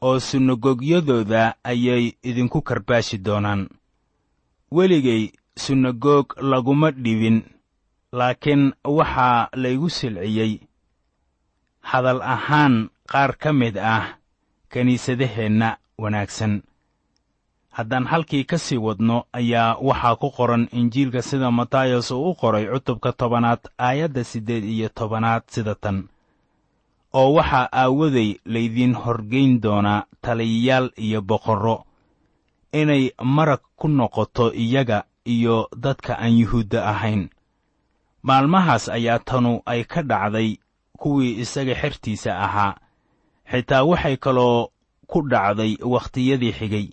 oo 0.00 0.18
sunagogyadooda 0.20 1.54
ayay 1.64 2.12
idinku 2.22 2.62
karbaashi 2.62 3.18
doonaan. 3.18 3.68
Weligay 4.72 5.32
sunagoog 5.56 6.34
laguma 6.50 6.90
dhibin 6.90 7.42
laakiin 8.12 8.72
waxaa 8.84 9.48
laygu 9.62 9.88
silciyey. 9.90 10.60
Hadal 11.80 12.22
ahaan 12.22 12.88
qaar 13.10 13.32
ka 13.42 13.52
mid 13.52 13.76
ah 13.78 14.18
kiniisadaheenna 14.72 15.76
wanaagsan. 15.98 16.62
Haddaan 17.70 18.06
halkii 18.06 18.44
ka 18.44 18.58
sii 18.58 18.76
wadno 18.78 19.24
ayaa 19.32 19.76
waxaa 19.80 20.16
ku 20.16 20.30
qoran 20.30 20.68
injiilka 20.72 21.22
sida 21.22 21.50
matayos 21.50 22.10
uu 22.10 22.30
u 22.30 22.34
qoray 22.34 22.66
cutubka 22.66 23.12
tobanaad 23.12 23.60
aayadda 23.78 24.24
siddeed 24.24 24.64
iyo 24.64 24.88
tobanaad 24.88 25.42
sida 25.46 25.74
tan 25.74 26.08
oo 27.18 27.32
waxaa 27.34 27.68
aawaday 27.72 28.30
laydiin 28.44 28.94
horgayn 28.94 29.60
doonaa 29.62 30.06
taliyayaal 30.22 30.90
iyo 30.96 31.20
boqorro 31.22 31.84
inay 32.72 33.10
marag 33.24 33.60
ku 33.76 33.88
noqoto 33.88 34.52
iyaga 34.54 35.04
iyo 35.24 35.68
dadka 35.76 36.14
aan 36.18 36.38
yuhuudda 36.38 36.86
ahayn. 36.92 37.28
Maalmahaas 38.22 38.88
ayaa 38.88 39.18
tanu 39.18 39.62
ay 39.66 39.84
ka 39.84 40.02
dhacday 40.02 40.58
kuwii 40.98 41.40
isaga 41.42 41.74
xertiisa 41.74 42.30
ahaa. 42.46 42.74
Xitaa 43.50 43.84
waxay 43.84 44.16
kaloo 44.16 44.68
ku 45.06 45.22
dhacday 45.28 45.76
wakhtiyadii 45.82 46.52
xigay 46.52 46.86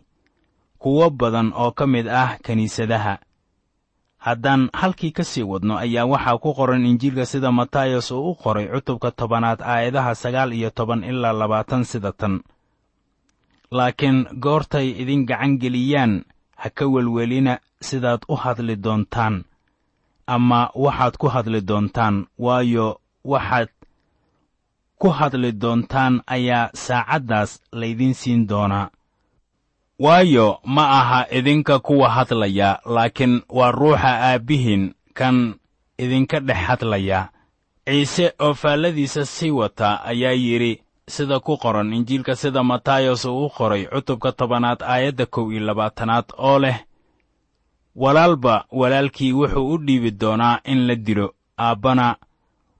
kuwo 0.82 1.10
badan 1.10 1.54
oo 1.54 1.72
ka 1.72 1.88
mid 1.88 2.08
ah 2.08 2.38
kiniisadaha 2.44 3.20
haddaan 4.28 4.70
halkii 4.80 5.12
ka 5.18 5.24
sii 5.24 5.44
wadno 5.52 5.74
ayaa 5.84 6.06
waxaa 6.14 6.38
ku 6.44 6.50
qoran 6.58 6.86
injiilka 6.86 7.26
sida 7.32 7.52
matayos 7.52 8.12
uu 8.12 8.32
u 8.32 8.36
qoray 8.44 8.68
cutubka 8.74 9.12
tobanaad 9.20 9.60
aayadaha 9.62 10.16
sagaal 10.24 10.52
iyo 10.54 10.70
toban 10.78 11.04
ilaa 11.04 11.34
labaatan 11.42 11.84
sida 11.92 12.12
tan. 12.20 12.36
Laakiin 13.72 14.18
goortay 14.44 14.88
idin 15.02 15.26
gacan 15.30 15.54
geliyaan 15.62 16.14
ha 16.62 16.70
ka 16.78 16.86
welwelina 16.94 17.54
sidaad 17.88 18.22
u 18.28 18.36
hadli 18.36 18.76
doontaan 18.84 19.36
ama 20.36 20.60
waxaad 20.76 21.16
ku 21.22 21.28
hadli 21.36 21.62
doontaan 21.70 22.16
waayo 22.46 22.88
waxaad 23.32 23.70
ku 25.02 25.10
hadli 25.20 25.52
doontaan 25.62 26.14
ayaa 26.36 26.70
saacaddaas 26.86 27.52
laydiin 27.80 28.14
siin 28.22 28.48
doonaa 28.50 28.90
waayo 30.00 30.60
ma 30.66 30.90
aha 30.90 31.26
idinka 31.32 31.80
kuwa 31.80 32.10
hadlaya 32.10 32.80
laakiin 32.86 33.42
waa 33.50 33.72
ruuxa 33.72 34.12
aabbihiin 34.22 34.94
kan 35.14 35.56
idinka 35.98 36.40
dhex 36.40 36.58
hadlaya. 36.58 37.30
Ciise 37.86 38.34
oo 38.40 38.54
faalladiisa 38.54 39.26
sii 39.26 39.50
wata 39.52 40.04
ayaa 40.04 40.32
yidhi 40.32 40.82
sida 41.08 41.40
ku 41.40 41.58
qoran 41.58 41.94
injiilka 41.94 42.36
sida 42.36 42.64
matayos 42.64 43.26
uu 43.26 43.46
u 43.46 43.50
qoray 43.50 43.86
cutubka 43.86 44.32
tobanaad 44.32 44.84
aayadda 44.84 45.26
kow 45.26 45.52
iyo 45.52 45.60
labaatanaad 45.60 46.26
oo 46.38 46.60
leh 46.60 46.78
walaalba 47.96 48.66
walaalkii 48.72 49.34
wuxuu 49.34 49.72
u 49.74 49.78
dhiibi 49.78 50.12
doonaa 50.12 50.60
in 50.64 50.88
la 50.88 50.96
dilo 50.96 51.34
aabbana 51.60 52.16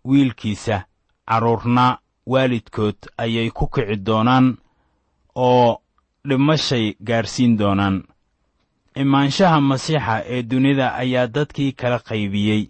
wiilkiisa 0.06 0.84
carruurna 1.26 1.98
waalidkood 2.28 2.96
ayay 3.18 3.50
ku 3.52 3.68
kici 3.68 3.96
doonaan 3.96 4.58
oo 5.36 5.82
dhimashay 6.30 6.96
gaarsiin 7.08 7.58
doonaan. 7.60 8.04
Imaanshaha 8.96 9.62
masiixa 9.62 10.16
ee 10.26 10.44
dunida 10.50 10.88
ayaa 10.96 11.28
dadkii 11.28 11.72
kala 11.74 12.00
qaybiyey 12.00 12.64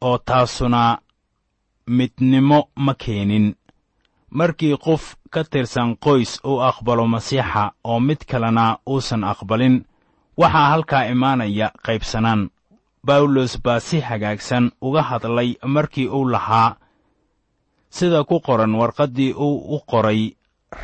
oo 0.00 0.18
taasuna 0.18 0.98
midnimo 1.86 2.68
ma 2.76 2.94
keenin. 2.94 3.54
Markii 4.30 4.76
qof 4.84 5.14
ka 5.30 5.44
tirsan 5.44 5.96
qoys 6.04 6.40
uu 6.44 6.60
aqbalo 6.62 7.06
masiixa 7.06 7.72
oo 7.84 8.00
mid 8.00 8.20
kalena 8.30 8.78
uusan 8.86 9.24
aqbalin 9.24 9.84
waxaa 10.40 10.68
halkaa 10.70 11.04
imaanaya 11.12 11.70
qaybsanaan. 11.86 12.50
Bawlos 13.06 13.52
baa 13.64 13.80
si 13.80 14.00
hagaagsan 14.00 14.70
uga 14.80 15.02
hadlay 15.02 15.54
markii 15.66 16.08
uu 16.08 16.24
lahaa 16.32 16.76
sida 17.90 18.24
ku 18.24 18.40
qoran 18.40 18.74
warqaddii 18.74 19.32
uu 19.32 19.74
u 19.76 19.80
qoray 19.90 20.32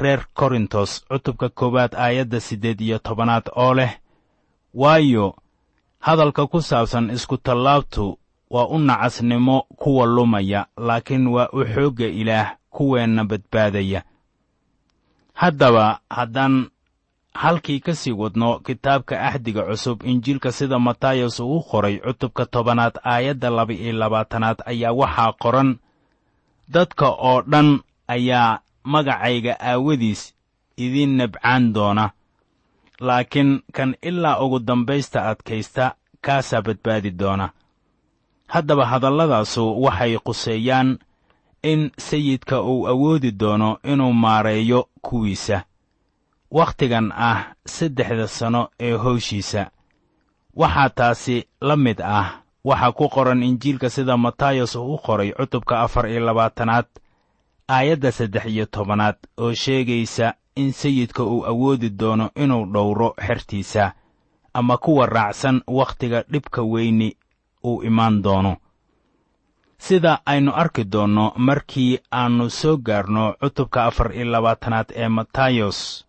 reer 0.01 0.25
korintos 0.35 1.05
cutubka 1.09 1.49
koowaad 1.49 1.95
aayadda 1.95 2.41
siddeed 2.41 2.81
iyo 2.81 2.99
tobanaad 2.99 3.47
oo 3.57 3.75
leh 3.75 3.93
waayo 4.75 5.37
hadalka 6.01 6.47
ku 6.47 6.63
saabsan 6.63 7.11
iskutallaabtu 7.11 8.19
waa 8.51 8.67
u 8.67 8.79
nacasnimo 8.79 9.67
kuwa 9.77 10.07
lumaya 10.07 10.67
laakiin 10.77 11.27
waa 11.27 11.49
u 11.53 11.65
xoogga 11.65 12.07
ilaah 12.07 12.57
kuweenna 12.71 13.25
badbaadaya. 13.25 14.03
Haddaba 15.35 16.01
haddaan 16.11 16.71
halkii 17.35 17.81
ka 17.81 17.95
sii 17.95 18.13
wadno 18.13 18.59
kitaabka 18.59 19.21
axdiga 19.21 19.63
cusub 19.63 20.03
injiilka 20.03 20.53
sida 20.53 20.79
matayos 20.79 21.41
uu 21.41 21.61
qoray 21.63 21.99
cutubka 21.99 22.47
tobanaad 22.47 22.99
aayadda 23.05 23.51
laba-iyo 23.51 23.93
labaatanaad 23.93 24.59
ayaa 24.67 24.93
waxaa 24.93 25.33
qoran 25.43 25.79
dadka 26.69 27.09
oo 27.11 27.43
dhan 27.43 27.81
ayaa 28.09 28.59
magacayga 28.85 29.57
aawadiis 29.61 30.35
idiin 30.77 31.17
nabcaan 31.17 31.73
doona. 31.75 32.11
Laakiin 33.01 33.63
kan 33.73 33.97
ilaa 34.03 34.39
ugu 34.41 34.59
dambaysta 34.67 35.29
adkaysta 35.29 35.95
kaasaa 36.21 36.63
badbaadi 36.63 37.11
doona. 37.19 37.49
Haddaba 38.49 38.87
hadalladaasu 38.87 39.83
waxay 39.83 40.19
quseeyaan 40.19 40.99
in 41.63 41.91
sayidka 41.99 42.63
uu 42.63 42.87
awoodi 42.89 43.31
doono 43.33 43.79
inuu 43.85 44.13
maareeyo 44.13 44.89
kuwiisa. 45.03 45.63
Wakhtigan 46.51 47.13
ah 47.13 47.55
saddexda 47.67 48.29
sanno 48.29 48.69
ee 48.81 48.93
howshiisa. 48.93 49.71
Waxaa 50.57 50.89
taasi 50.91 51.49
la 51.61 51.77
mid 51.77 52.01
ah. 52.01 52.41
Waxaa 52.65 52.93
ku 52.93 53.09
qoran 53.09 53.43
injiilka 53.43 53.91
sida 53.91 54.17
matayos 54.17 54.77
uu 54.77 54.95
u 54.95 54.99
qoray 54.99 55.33
cutubka 55.33 55.81
afar 55.81 56.07
iyo 56.11 56.21
labaatanaad 56.21 56.87
aayadda 57.69 58.13
saddex 58.13 58.45
iyo 58.47 58.67
tobanaad 58.67 59.17
oo 59.39 59.55
sheegaysa 59.55 60.35
in 60.57 60.73
sayidka 60.73 61.23
uu 61.25 61.47
awoodi 61.47 61.91
doono 61.91 62.31
inuu 62.37 62.67
dhowro 62.73 63.15
xertiisa 63.27 63.93
ama 64.55 64.77
kuwa 64.77 65.07
raacsan 65.07 65.63
wakhtiga 65.67 66.23
dhibka 66.31 66.63
weyni 66.63 67.17
uu 67.65 67.83
imaan 67.83 68.23
doono. 68.23 68.57
Sida 69.79 70.21
aynu 70.27 70.53
arki 70.55 70.85
doonno 70.85 71.33
markii 71.37 71.99
aannu 72.13 72.51
soo 72.51 72.77
gaarno 72.77 73.35
cutubka 73.41 73.85
afar 73.85 74.15
iyo 74.17 74.25
labaatanaad 74.25 74.87
ee 74.97 75.09
matayos 75.09 76.05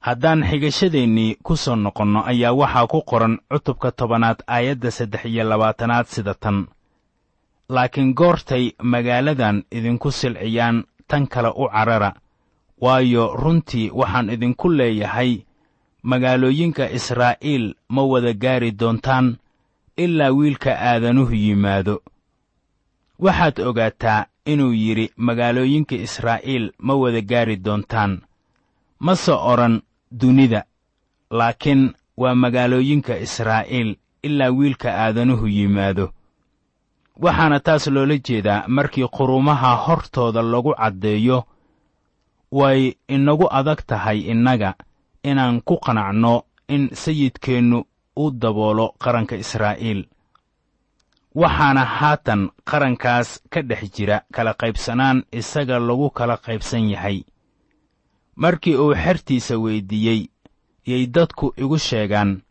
haddaan 0.00 0.44
xigashadaennii 0.50 1.34
ku 1.42 1.56
soo 1.56 1.76
noqonno 1.76 2.20
ayaa 2.26 2.52
waxaa 2.52 2.86
ku 2.86 3.02
qoran 3.02 3.38
cutubka 3.50 3.92
tobanaad 3.92 4.38
aayadda 4.46 4.90
saddex 4.90 5.24
iyo 5.24 5.44
labaatanaad 5.44 6.06
sida 6.06 6.34
tan 6.34 6.66
laakiin 7.74 8.10
goortay 8.18 8.64
magaaladan 8.92 9.56
idinku 9.76 10.10
silciyaan 10.10 10.76
tan 11.08 11.26
kale 11.32 11.48
u 11.62 11.64
carara. 11.74 12.10
Waayo 12.80 13.24
runtii 13.42 13.90
waxaan 14.00 14.30
idinku 14.34 14.66
leeyahay 14.78 15.32
magaalooyinka 16.02 16.84
israa'iil 16.98 17.66
ma 17.94 18.02
wada 18.12 18.32
gaari 18.42 18.70
doontaan 18.80 19.26
ilaa 19.96 20.30
wiilka 20.38 20.72
aadanuhu 20.90 21.34
yimaado. 21.44 21.96
Waxaad 23.24 23.56
ogaataa 23.68 24.26
inuu 24.52 24.72
yidhi 24.72 25.06
magaalooyinka 25.16 25.94
israa'iil 26.06 26.64
ma 26.86 26.94
wada 27.02 27.20
gaari 27.30 27.56
doontaan 27.56 28.12
mase 29.06 29.32
odhan 29.52 29.74
dunida 30.20 30.64
laakiin 31.30 31.82
waa 32.16 32.34
magaalooyinka 32.34 33.18
israa'iil 33.26 33.90
ilaa 34.22 34.50
wiilka 34.58 34.88
aadanuhu 35.04 35.46
yimaado 35.56 36.06
waxaana 37.24 37.58
taas 37.60 37.86
loola 37.86 38.16
jeedaa 38.26 38.64
markii 38.68 39.08
qurumaha 39.16 39.70
hortooda 39.86 40.42
lagu 40.42 40.74
caddeeyo 40.74 41.38
way 42.52 42.94
inagu 43.08 43.46
adag 43.50 43.80
tahay 43.86 44.18
innaga 44.32 44.74
inaan 45.22 45.60
ku 45.62 45.76
qanacno 45.84 46.42
in 46.68 46.88
sayidkeennu 47.02 47.84
u 48.16 48.30
daboolo 48.30 48.94
qaranka 48.98 49.36
israa'iil. 49.36 50.00
Waxaana 51.34 51.84
haatan 51.84 52.50
qarankaas 52.64 53.28
ka 53.50 53.62
dhex 53.62 53.82
jira 53.94 54.22
kala 54.32 54.54
qaybsanaan 54.54 55.22
isaga 55.32 55.78
lagu 55.78 56.10
kala 56.10 56.36
qaybsan 56.36 56.90
yahay. 56.90 57.24
Markii 58.36 58.76
uu 58.76 58.94
xertiisa 58.94 59.58
weyddiiyey 59.58 60.20
yay 60.86 61.06
dadku 61.06 61.52
igu 61.56 61.78
sheegaan 61.78 62.42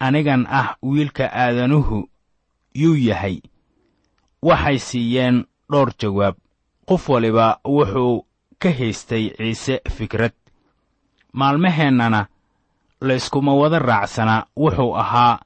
anigan 0.00 0.46
ah 0.50 0.76
wiilka 0.82 1.24
aadanuhu 1.32 2.08
yuu 2.74 2.96
yahay 2.96 3.40
waxay 4.42 4.78
siiyeen 4.78 5.44
dhowr 5.70 5.90
jawaab. 6.00 6.34
Qof 6.88 7.08
waliba 7.08 7.60
wuxuu 7.64 8.26
ka 8.58 8.70
haystay 8.78 9.24
ciise 9.36 9.80
fikrad. 9.96 10.32
Maalmaheennana 11.32 12.26
layskuma 13.00 13.54
wada 13.54 13.78
raacsanaa 13.78 14.46
wuxuu 14.56 14.94
ahaa 14.96 15.38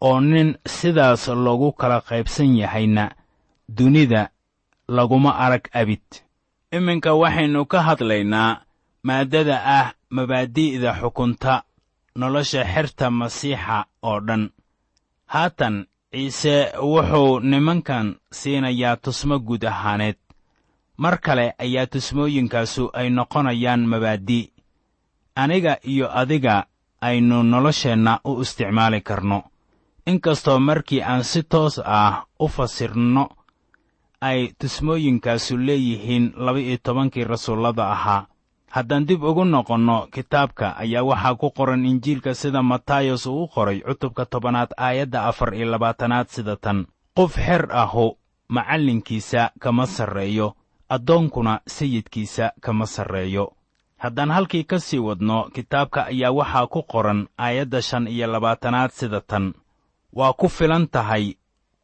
oo 0.00 0.20
nin 0.20 0.58
sidaas 0.66 1.28
loogu 1.28 1.72
kala 1.72 2.00
qaybsan 2.00 2.56
yahayna 2.56 3.10
dunida 3.68 4.30
laguma 4.88 5.30
arag 5.44 5.68
abid. 5.72 6.04
Iminka 6.72 7.14
waxaynu 7.14 7.66
ka 7.66 7.82
hadlaynaa 7.82 8.60
maaddada 9.02 9.56
ah 9.78 9.92
mabaadi'da 10.10 10.90
xukunta 11.00 11.62
nolosha 12.16 12.64
xerta 12.64 13.10
masiixa 13.10 13.84
oo 14.02 14.20
dhan. 14.20 14.50
Haatan 15.26 15.86
ciise 16.12 16.72
wuxuu 16.80 17.40
nimankan 17.40 18.16
siinayaa 18.32 18.96
tusmo 18.96 19.38
guud 19.40 19.62
ahaaneed. 19.64 20.16
Mar 20.96 21.18
kale 21.20 21.54
ayaa 21.58 21.86
tusmooyinkaasu 21.86 22.90
ay 22.92 23.10
noqonayaan 23.10 23.82
mabaadi' 23.90 24.52
aniga 25.36 25.76
iyo 25.84 26.06
adiga 26.20 26.66
aynu 27.00 27.42
nolosheenna 27.42 28.20
u 28.24 28.40
isticmaali 28.42 29.00
karno. 29.00 29.42
Inkastoo 30.06 30.58
markii 30.58 31.02
aan 31.02 31.24
si 31.24 31.42
toos 31.42 31.78
ah 31.84 32.24
u 32.38 32.48
fasirno 32.48 33.28
ay 34.20 34.48
tusmooyinkaasu 34.58 35.56
leeyihiin 35.66 36.32
laba-iyo 36.36 36.78
tobankii 36.82 37.24
rasuullada 37.24 37.90
ahaa 37.92 38.26
haddaan 38.70 39.06
dib 39.06 39.22
ugu 39.22 39.44
noqonno 39.44 40.06
kitaabka 40.12 40.76
ayaa 40.76 41.02
waxaa 41.02 41.34
ku 41.34 41.50
qoran 41.50 41.84
injiilka 41.84 42.34
sida 42.34 42.62
matayos 42.62 43.26
uu 43.26 43.42
u 43.44 43.48
qoray 43.48 43.80
cutubka 43.80 44.24
tobanaad 44.26 44.70
aayadda 44.76 45.24
afar 45.30 45.54
iyo 45.54 45.66
labaatanaad 45.70 46.26
sida 46.28 46.56
tan. 46.56 46.86
Qof 47.16 47.34
xer 47.36 47.68
ahu 47.72 48.16
macallinkiisa 48.48 49.50
kama 49.58 49.86
sarreeyo 49.86 50.54
addoonkuna 50.88 51.60
sayidkiisa 51.66 52.52
kama 52.60 52.86
sarreeyo. 52.86 53.52
Haddaan 53.98 54.30
halkii 54.30 54.64
ka 54.64 54.78
sii 54.78 54.98
wadno 54.98 55.50
kitaabka 55.54 56.06
ayaa 56.06 56.30
waxaa 56.32 56.66
ku 56.66 56.82
qoran 56.82 57.28
aayadda 57.38 57.82
shan 57.82 58.06
iyo 58.08 58.26
labaatanaad 58.26 58.90
sida 58.90 59.20
tan. 59.20 59.54
Waa 60.12 60.32
ku 60.32 60.48
filan 60.48 60.86
tahay 60.88 61.34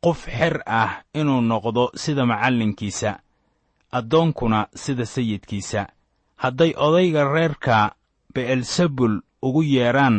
qof 0.01 0.27
xer 0.29 0.63
ah 0.67 1.03
inuu 1.15 1.41
noqdo 1.41 1.91
sida 1.97 2.27
macallinkiisa 2.27 3.19
addoonkuna 3.93 4.67
sida 4.75 5.07
sayidkiisa 5.07 5.87
hadday 6.45 6.73
odayga 6.77 7.25
reerka 7.25 7.95
be'elsebul 8.35 9.15
ugu 9.43 9.63
yeedhaan 9.63 10.17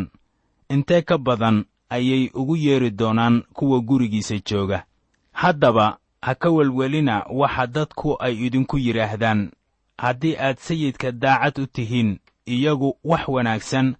intee 0.73 1.01
ka 1.01 1.17
badan 1.17 1.65
ayay 1.89 2.29
ugu 2.33 2.55
yeedhi 2.57 2.89
doonaan 2.99 3.43
kuwa 3.53 3.79
gurigiisa 3.79 4.35
jooga. 4.45 4.85
Haddaba 5.31 5.97
ha 6.21 6.35
ka 6.35 6.49
welwelina 6.49 7.25
waxa 7.29 7.67
dadku 7.67 8.17
ay 8.19 8.33
idinku 8.45 8.77
yidhaahdaan 8.77 9.51
haddii 9.97 10.35
aad 10.37 10.57
sayidka 10.57 11.11
daacad 11.11 11.57
u 11.63 11.65
tihiin 11.67 12.19
iyagu 12.45 12.97
wax 13.03 13.27
wanaagsan 13.27 13.95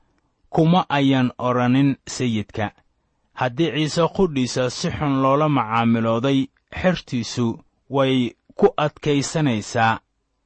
kuma 0.49 0.85
ayan 0.89 1.31
odhanin 1.37 1.95
sayidka. 2.07 2.71
Haddii 3.33 3.71
ciise 3.71 4.01
qudhiisa 4.15 4.69
si 4.69 4.89
xun 4.89 5.21
loola 5.21 5.49
macaamilooday 5.49 6.47
xertiisu 6.81 7.59
way 7.89 8.33
ku 8.55 8.67
adkaysanaysaa 8.77 9.99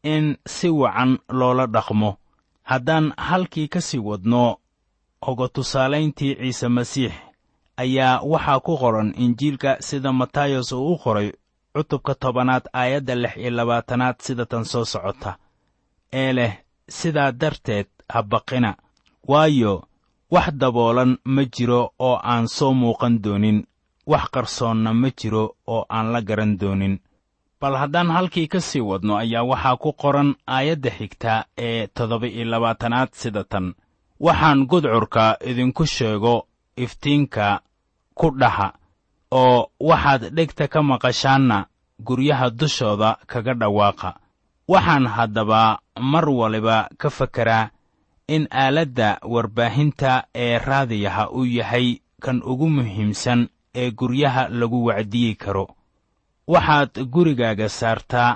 in 0.04 0.38
si 0.46 0.70
wacan 0.70 1.18
loola 1.30 1.68
dhaqmo. 1.68 2.18
Haddaan 2.64 3.14
halkii 3.18 3.68
ka 3.68 3.82
sii 3.82 4.00
wadno 4.00 4.58
oga 5.22 5.48
tusaalayntii 5.50 6.36
ciise 6.36 6.68
masiix 6.68 7.14
ayaa 7.78 8.22
waxaa 8.24 8.60
ku 8.60 8.78
qoran 8.78 9.14
injiilka 9.18 9.78
sida 9.80 10.12
matayos 10.14 10.72
uu 10.72 10.94
u 10.94 10.98
qoray 10.98 11.32
cutubka 11.74 12.16
tobanaad 12.16 12.66
aayadda 12.74 13.16
lix 13.16 13.38
iyo 13.38 13.50
labaatanaad 13.52 14.16
sida 14.20 14.46
tan 14.46 14.66
soo 14.66 14.86
socota. 14.86 15.38
Ee 16.14 16.34
leh 16.34 16.54
sidaa 16.90 17.32
darteed 17.32 17.88
ha 18.10 18.24
baqina. 18.24 18.76
Waayo 19.28 19.84
wax 20.32 20.48
daboolan 20.54 21.18
ma 21.26 21.44
jiro 21.46 21.94
oo 22.00 22.20
aan 22.24 22.48
soo 22.48 22.74
muuqan 22.74 23.22
doonin. 23.24 23.66
Wax 24.08 24.26
qarsoonna 24.34 24.94
ma 24.94 25.10
jiro 25.20 25.56
oo 25.68 25.86
aan 25.90 26.12
la 26.14 26.22
garan 26.22 26.58
doonin 26.60 27.00
bal 27.62 27.76
haddaan 27.78 28.10
halkii 28.12 28.48
ka 28.48 28.62
sii 28.62 28.80
wadno 28.82 29.17
ayaa 29.17 29.43
waxaa 29.43 29.76
ku 29.78 29.93
qoran 29.93 30.36
aayadda 30.48 30.89
xigta 30.98 31.45
ee 31.58 31.88
toddoba 31.88 32.28
iyo 32.28 32.45
labaatanaad 32.45 33.10
sida 33.12 33.43
tan. 33.43 33.74
Waxaan 34.19 34.65
gudcurka 34.67 35.38
idinku 35.45 35.86
sheego 35.86 36.48
iftiinka 36.78 37.60
ku 38.15 38.32
dhaha 38.39 38.74
oo 39.32 39.72
waxaad 39.80 40.30
dhegta 40.36 40.67
ka 40.67 40.84
maqashaanna 40.84 41.65
guryaha 42.00 42.50
dushooda 42.50 43.17
kaga 43.28 43.54
dhawaaqa. 43.54 44.13
Waxaan 44.67 45.08
haddaba 45.08 45.80
mar 46.00 46.30
waliba 46.30 46.89
ka 46.98 47.10
fekeraa 47.10 47.69
in 48.28 48.48
aaladda 48.52 49.19
warbaahinta 49.24 50.24
ee 50.36 50.58
raadiyaha 50.60 51.30
uu 51.32 51.45
yahay 51.45 52.00
kan 52.22 52.41
ugu 52.45 52.69
muhiimsan 52.69 53.48
ee 53.76 53.91
guryaha 53.91 54.48
lagu 54.50 54.86
wacdiyi 54.86 55.36
karo 55.36 55.67
waxaad 56.54 56.94
gurigaaga 57.14 57.68
saartaa 57.80 58.32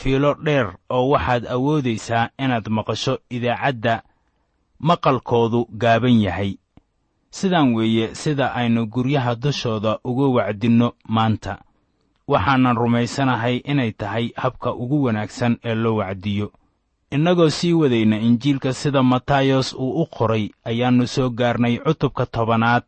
fiilo 0.00 0.30
dheer 0.44 0.68
oo 0.96 1.08
waxaad 1.12 1.44
awoodaysaa 1.54 2.30
inaad 2.44 2.66
maqasho 2.76 3.14
idaacadda 3.36 3.94
maqalkoodu 4.88 5.60
gaaban 5.82 6.20
yahay. 6.26 6.52
Sidaan 7.30 7.74
weeye 7.74 8.14
sida 8.14 8.46
aynu 8.54 8.86
guryaha 8.86 9.34
dushooda 9.34 9.98
uga 10.04 10.26
wacdinno 10.36 10.88
maanta. 11.08 11.58
Waxaanan 12.28 12.76
rumaysanahay 12.76 13.56
inay 13.64 13.92
tahay 13.92 14.26
habka 14.36 14.72
ugu 14.74 15.02
wanaagsan 15.04 15.58
ee 15.64 15.74
loo 15.74 15.96
wacdiyo. 15.96 16.52
Innagoo 17.10 17.50
sii 17.50 17.72
wadayna 17.72 18.16
injiilka 18.20 18.72
sida 18.72 19.02
matayos 19.02 19.74
uu 19.74 20.02
u 20.02 20.06
qoray 20.06 20.50
ayaannu 20.64 21.06
soo 21.06 21.30
gaarnay 21.30 21.78
cutubka 21.78 22.26
tobanaad 22.26 22.84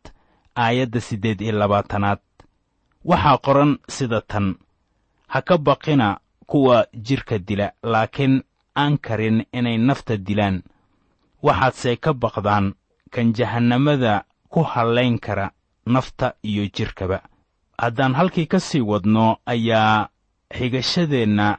aayadda 0.55 1.01
siddeed 1.01 1.41
iyo 1.41 1.51
labaatanaad 1.59 2.19
waxaa 3.05 3.37
qoran 3.45 3.71
sida 3.95 4.21
tan. 4.21 4.55
Ha 5.27 5.41
ka 5.41 5.57
baqina 5.57 6.19
kuwa 6.47 6.85
jidhka 6.93 7.37
dila 7.39 7.71
laakiin 7.83 8.43
aan 8.75 8.97
karin 8.97 9.45
inay 9.53 9.77
nafta 9.77 10.17
dilaan. 10.17 10.63
Waxaadse 11.43 11.97
ka 12.03 12.13
baqdaan 12.13 12.73
kan 13.13 13.33
jahannamada 13.37 14.25
ku 14.49 14.63
hallayn 14.63 15.19
kara 15.19 15.51
nafta 15.85 16.33
iyo 16.43 16.63
jidhkaba 16.75 17.21
haddaan 17.77 18.13
halkii 18.15 18.45
ka 18.47 18.59
sii 18.59 18.81
wadno 18.81 19.37
ayaa 19.45 20.07
xigashadeenna 20.57 21.57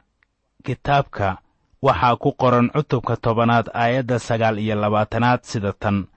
kitaabka 0.65 1.37
waxaa 1.81 2.15
ku 2.15 2.31
qoran 2.41 2.69
cutubka 2.73 3.15
tobanaad 3.17 3.67
aayadda 3.73 4.19
sagaal 4.19 4.57
iyo 4.59 4.75
labaatanaad 4.75 5.41
sida 5.43 5.73
tan. 5.73 6.07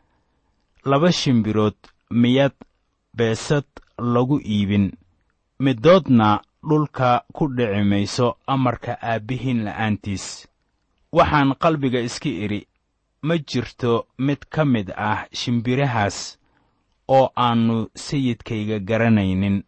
Laba 0.84 1.12
shimbirood 1.12 1.76
miyad 2.10 2.54
beesad 3.16 3.66
lagu 3.98 4.40
iibin 4.40 4.92
middoodna 5.58 6.40
dhulka 6.68 7.22
ku 7.32 7.48
dhici 7.56 7.82
mayso 7.84 8.36
amarka 8.46 8.92
aabbihiin 9.02 9.64
la'aantiis. 9.64 10.46
Waxaan 11.12 11.54
qalbiga 11.62 12.00
iska 12.00 12.28
idhi 12.28 12.60
ma 13.22 13.34
jirto 13.38 14.06
mid 14.18 14.40
ka 14.54 14.64
mid 14.64 14.88
ah 14.96 15.26
shimbirahaas 15.32 16.38
oo 17.08 17.30
aannu 17.36 17.88
sayidkayga 17.94 18.78
garanaynin. 18.88 19.64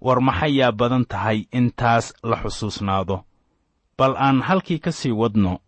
War 0.00 0.20
maxayaa 0.20 0.72
badan 0.72 1.04
tahay 1.10 1.46
intaas 1.52 2.12
la 2.22 2.36
xusuusnaado? 2.42 3.24
Bal 3.98 4.14
aan 4.16 4.42
halkii 4.42 4.78
ka 4.78 4.92
sii 4.92 5.12
wadno 5.12 5.60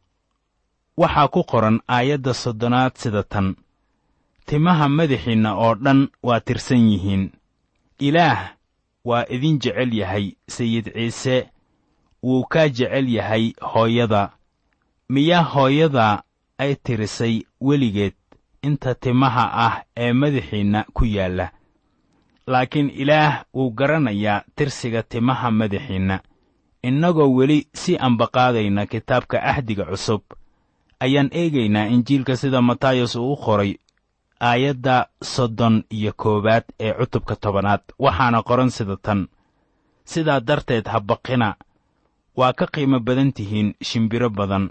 waxaa 0.96 1.29
ku 1.29 1.40
qoran 1.50 1.81
aayadda 1.88 2.35
soddonaad 2.35 2.94
sida 2.96 3.22
tan. 3.22 3.57
Timaha 4.46 4.88
madaxiinna 4.88 5.50
oo 5.57 5.74
dhan 5.74 6.09
waa 6.22 6.40
tirsan 6.40 6.90
yihiin. 6.92 7.24
Ilaah 8.00 8.40
waa 9.04 9.24
idin 9.28 9.58
jecel 9.58 9.92
yahay 9.94 10.32
sayid 10.48 10.92
ciise. 10.92 11.48
Wuu 12.22 12.44
kaa 12.44 12.68
jecel 12.68 13.08
yahay 13.08 13.52
hooyada. 13.60 14.30
Miyaa 15.08 15.42
hooyada 15.42 16.22
ay 16.58 16.74
tirisay 16.74 17.42
weligeed 17.60 18.14
inta 18.62 18.94
timaha 18.94 19.44
ah 19.66 19.82
ee 19.96 20.12
madaxiinna 20.12 20.84
ku 20.94 21.04
yaalla. 21.04 21.50
Laakiin 22.46 22.90
ilaah 22.90 23.44
wuu 23.54 23.70
garanayaa 23.70 24.42
tirsiga 24.56 25.02
timaha 25.02 25.50
madaxiinna. 25.50 26.20
Innagoo 26.82 27.34
weli 27.34 27.68
si 27.74 27.96
ambaqaadayna 27.96 28.86
kitaabka 28.86 29.42
ahdiga 29.42 29.84
cusub. 29.84 30.20
Ayaan 31.00 31.30
eegaynaa 31.32 31.86
injiilka 31.86 32.36
sida 32.36 32.62
matayos 32.62 33.16
uu 33.16 33.32
u 33.32 33.36
qoray 33.36 33.74
aayadda 34.40 35.07
soddon 35.22 35.85
iyo 35.90 36.12
koowaad 36.16 36.64
ee 36.81 36.92
cutubka 36.98 37.37
tobanaad. 37.37 37.81
Waxaana 37.98 38.42
qoran 38.42 38.70
sida 38.70 38.96
tan. 38.96 39.29
Sidaa 40.05 40.40
darteed 40.40 40.87
ha 40.92 41.00
baqina. 41.00 41.55
Waa 42.37 42.53
ka 42.53 42.66
qiimo 42.66 42.98
badan 43.00 43.33
tihiin 43.33 43.74
shimbiro 43.83 44.31
badan. 44.31 44.70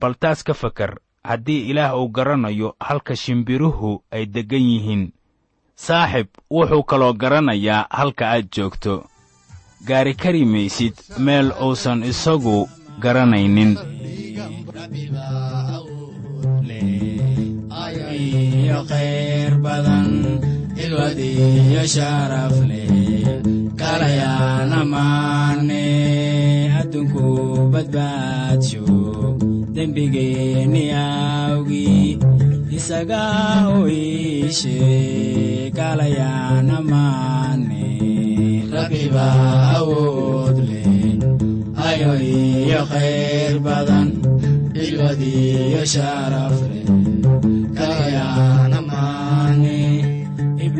Bal 0.00 0.14
taas 0.20 0.42
ka 0.42 0.54
fakar 0.54 0.96
haddii 1.24 1.68
ilaah 1.70 1.92
uu 1.98 2.08
garanayo 2.08 2.76
halka 2.80 3.16
shimbiruhu 3.16 4.02
ay 4.10 4.26
deggan 4.26 4.62
yihiin 4.72 5.12
saaxib 5.76 6.28
wuxuu 6.50 6.82
kaloo 6.90 7.12
garanayaa 7.12 7.86
halka 7.90 8.24
aad 8.32 8.46
joogto. 8.54 8.94
Gaari 9.86 10.14
kari 10.14 10.44
maysid 10.44 10.96
meel 11.18 11.52
uusan 11.62 12.02
isagu 12.04 12.68
garanaynin 13.02 13.72
iyo 17.88 18.78
khayr 18.90 19.52
badan 19.64 20.08
xilwad 20.76 21.18
iyo 21.18 21.82
sharaf 21.94 22.54
leh 22.70 23.24
kalayaan 23.80 24.70
ammaane 24.82 25.84
adduunku 26.80 27.24
badbaadsho 27.72 28.84
dembigeenni 29.74 30.84
awgii 31.04 32.18
isaga 32.76 33.24
u 33.76 33.88
iishe 33.88 34.78
kalayaan 35.78 36.68
ayo 41.90 42.12
iyo 42.16 42.80
khayr 42.90 43.54
badan 43.66 44.08
xilwad 44.76 45.20
iyo 45.20 45.82
sharaf 45.94 46.56
leh 46.70 46.86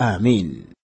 aamiin 0.00 0.75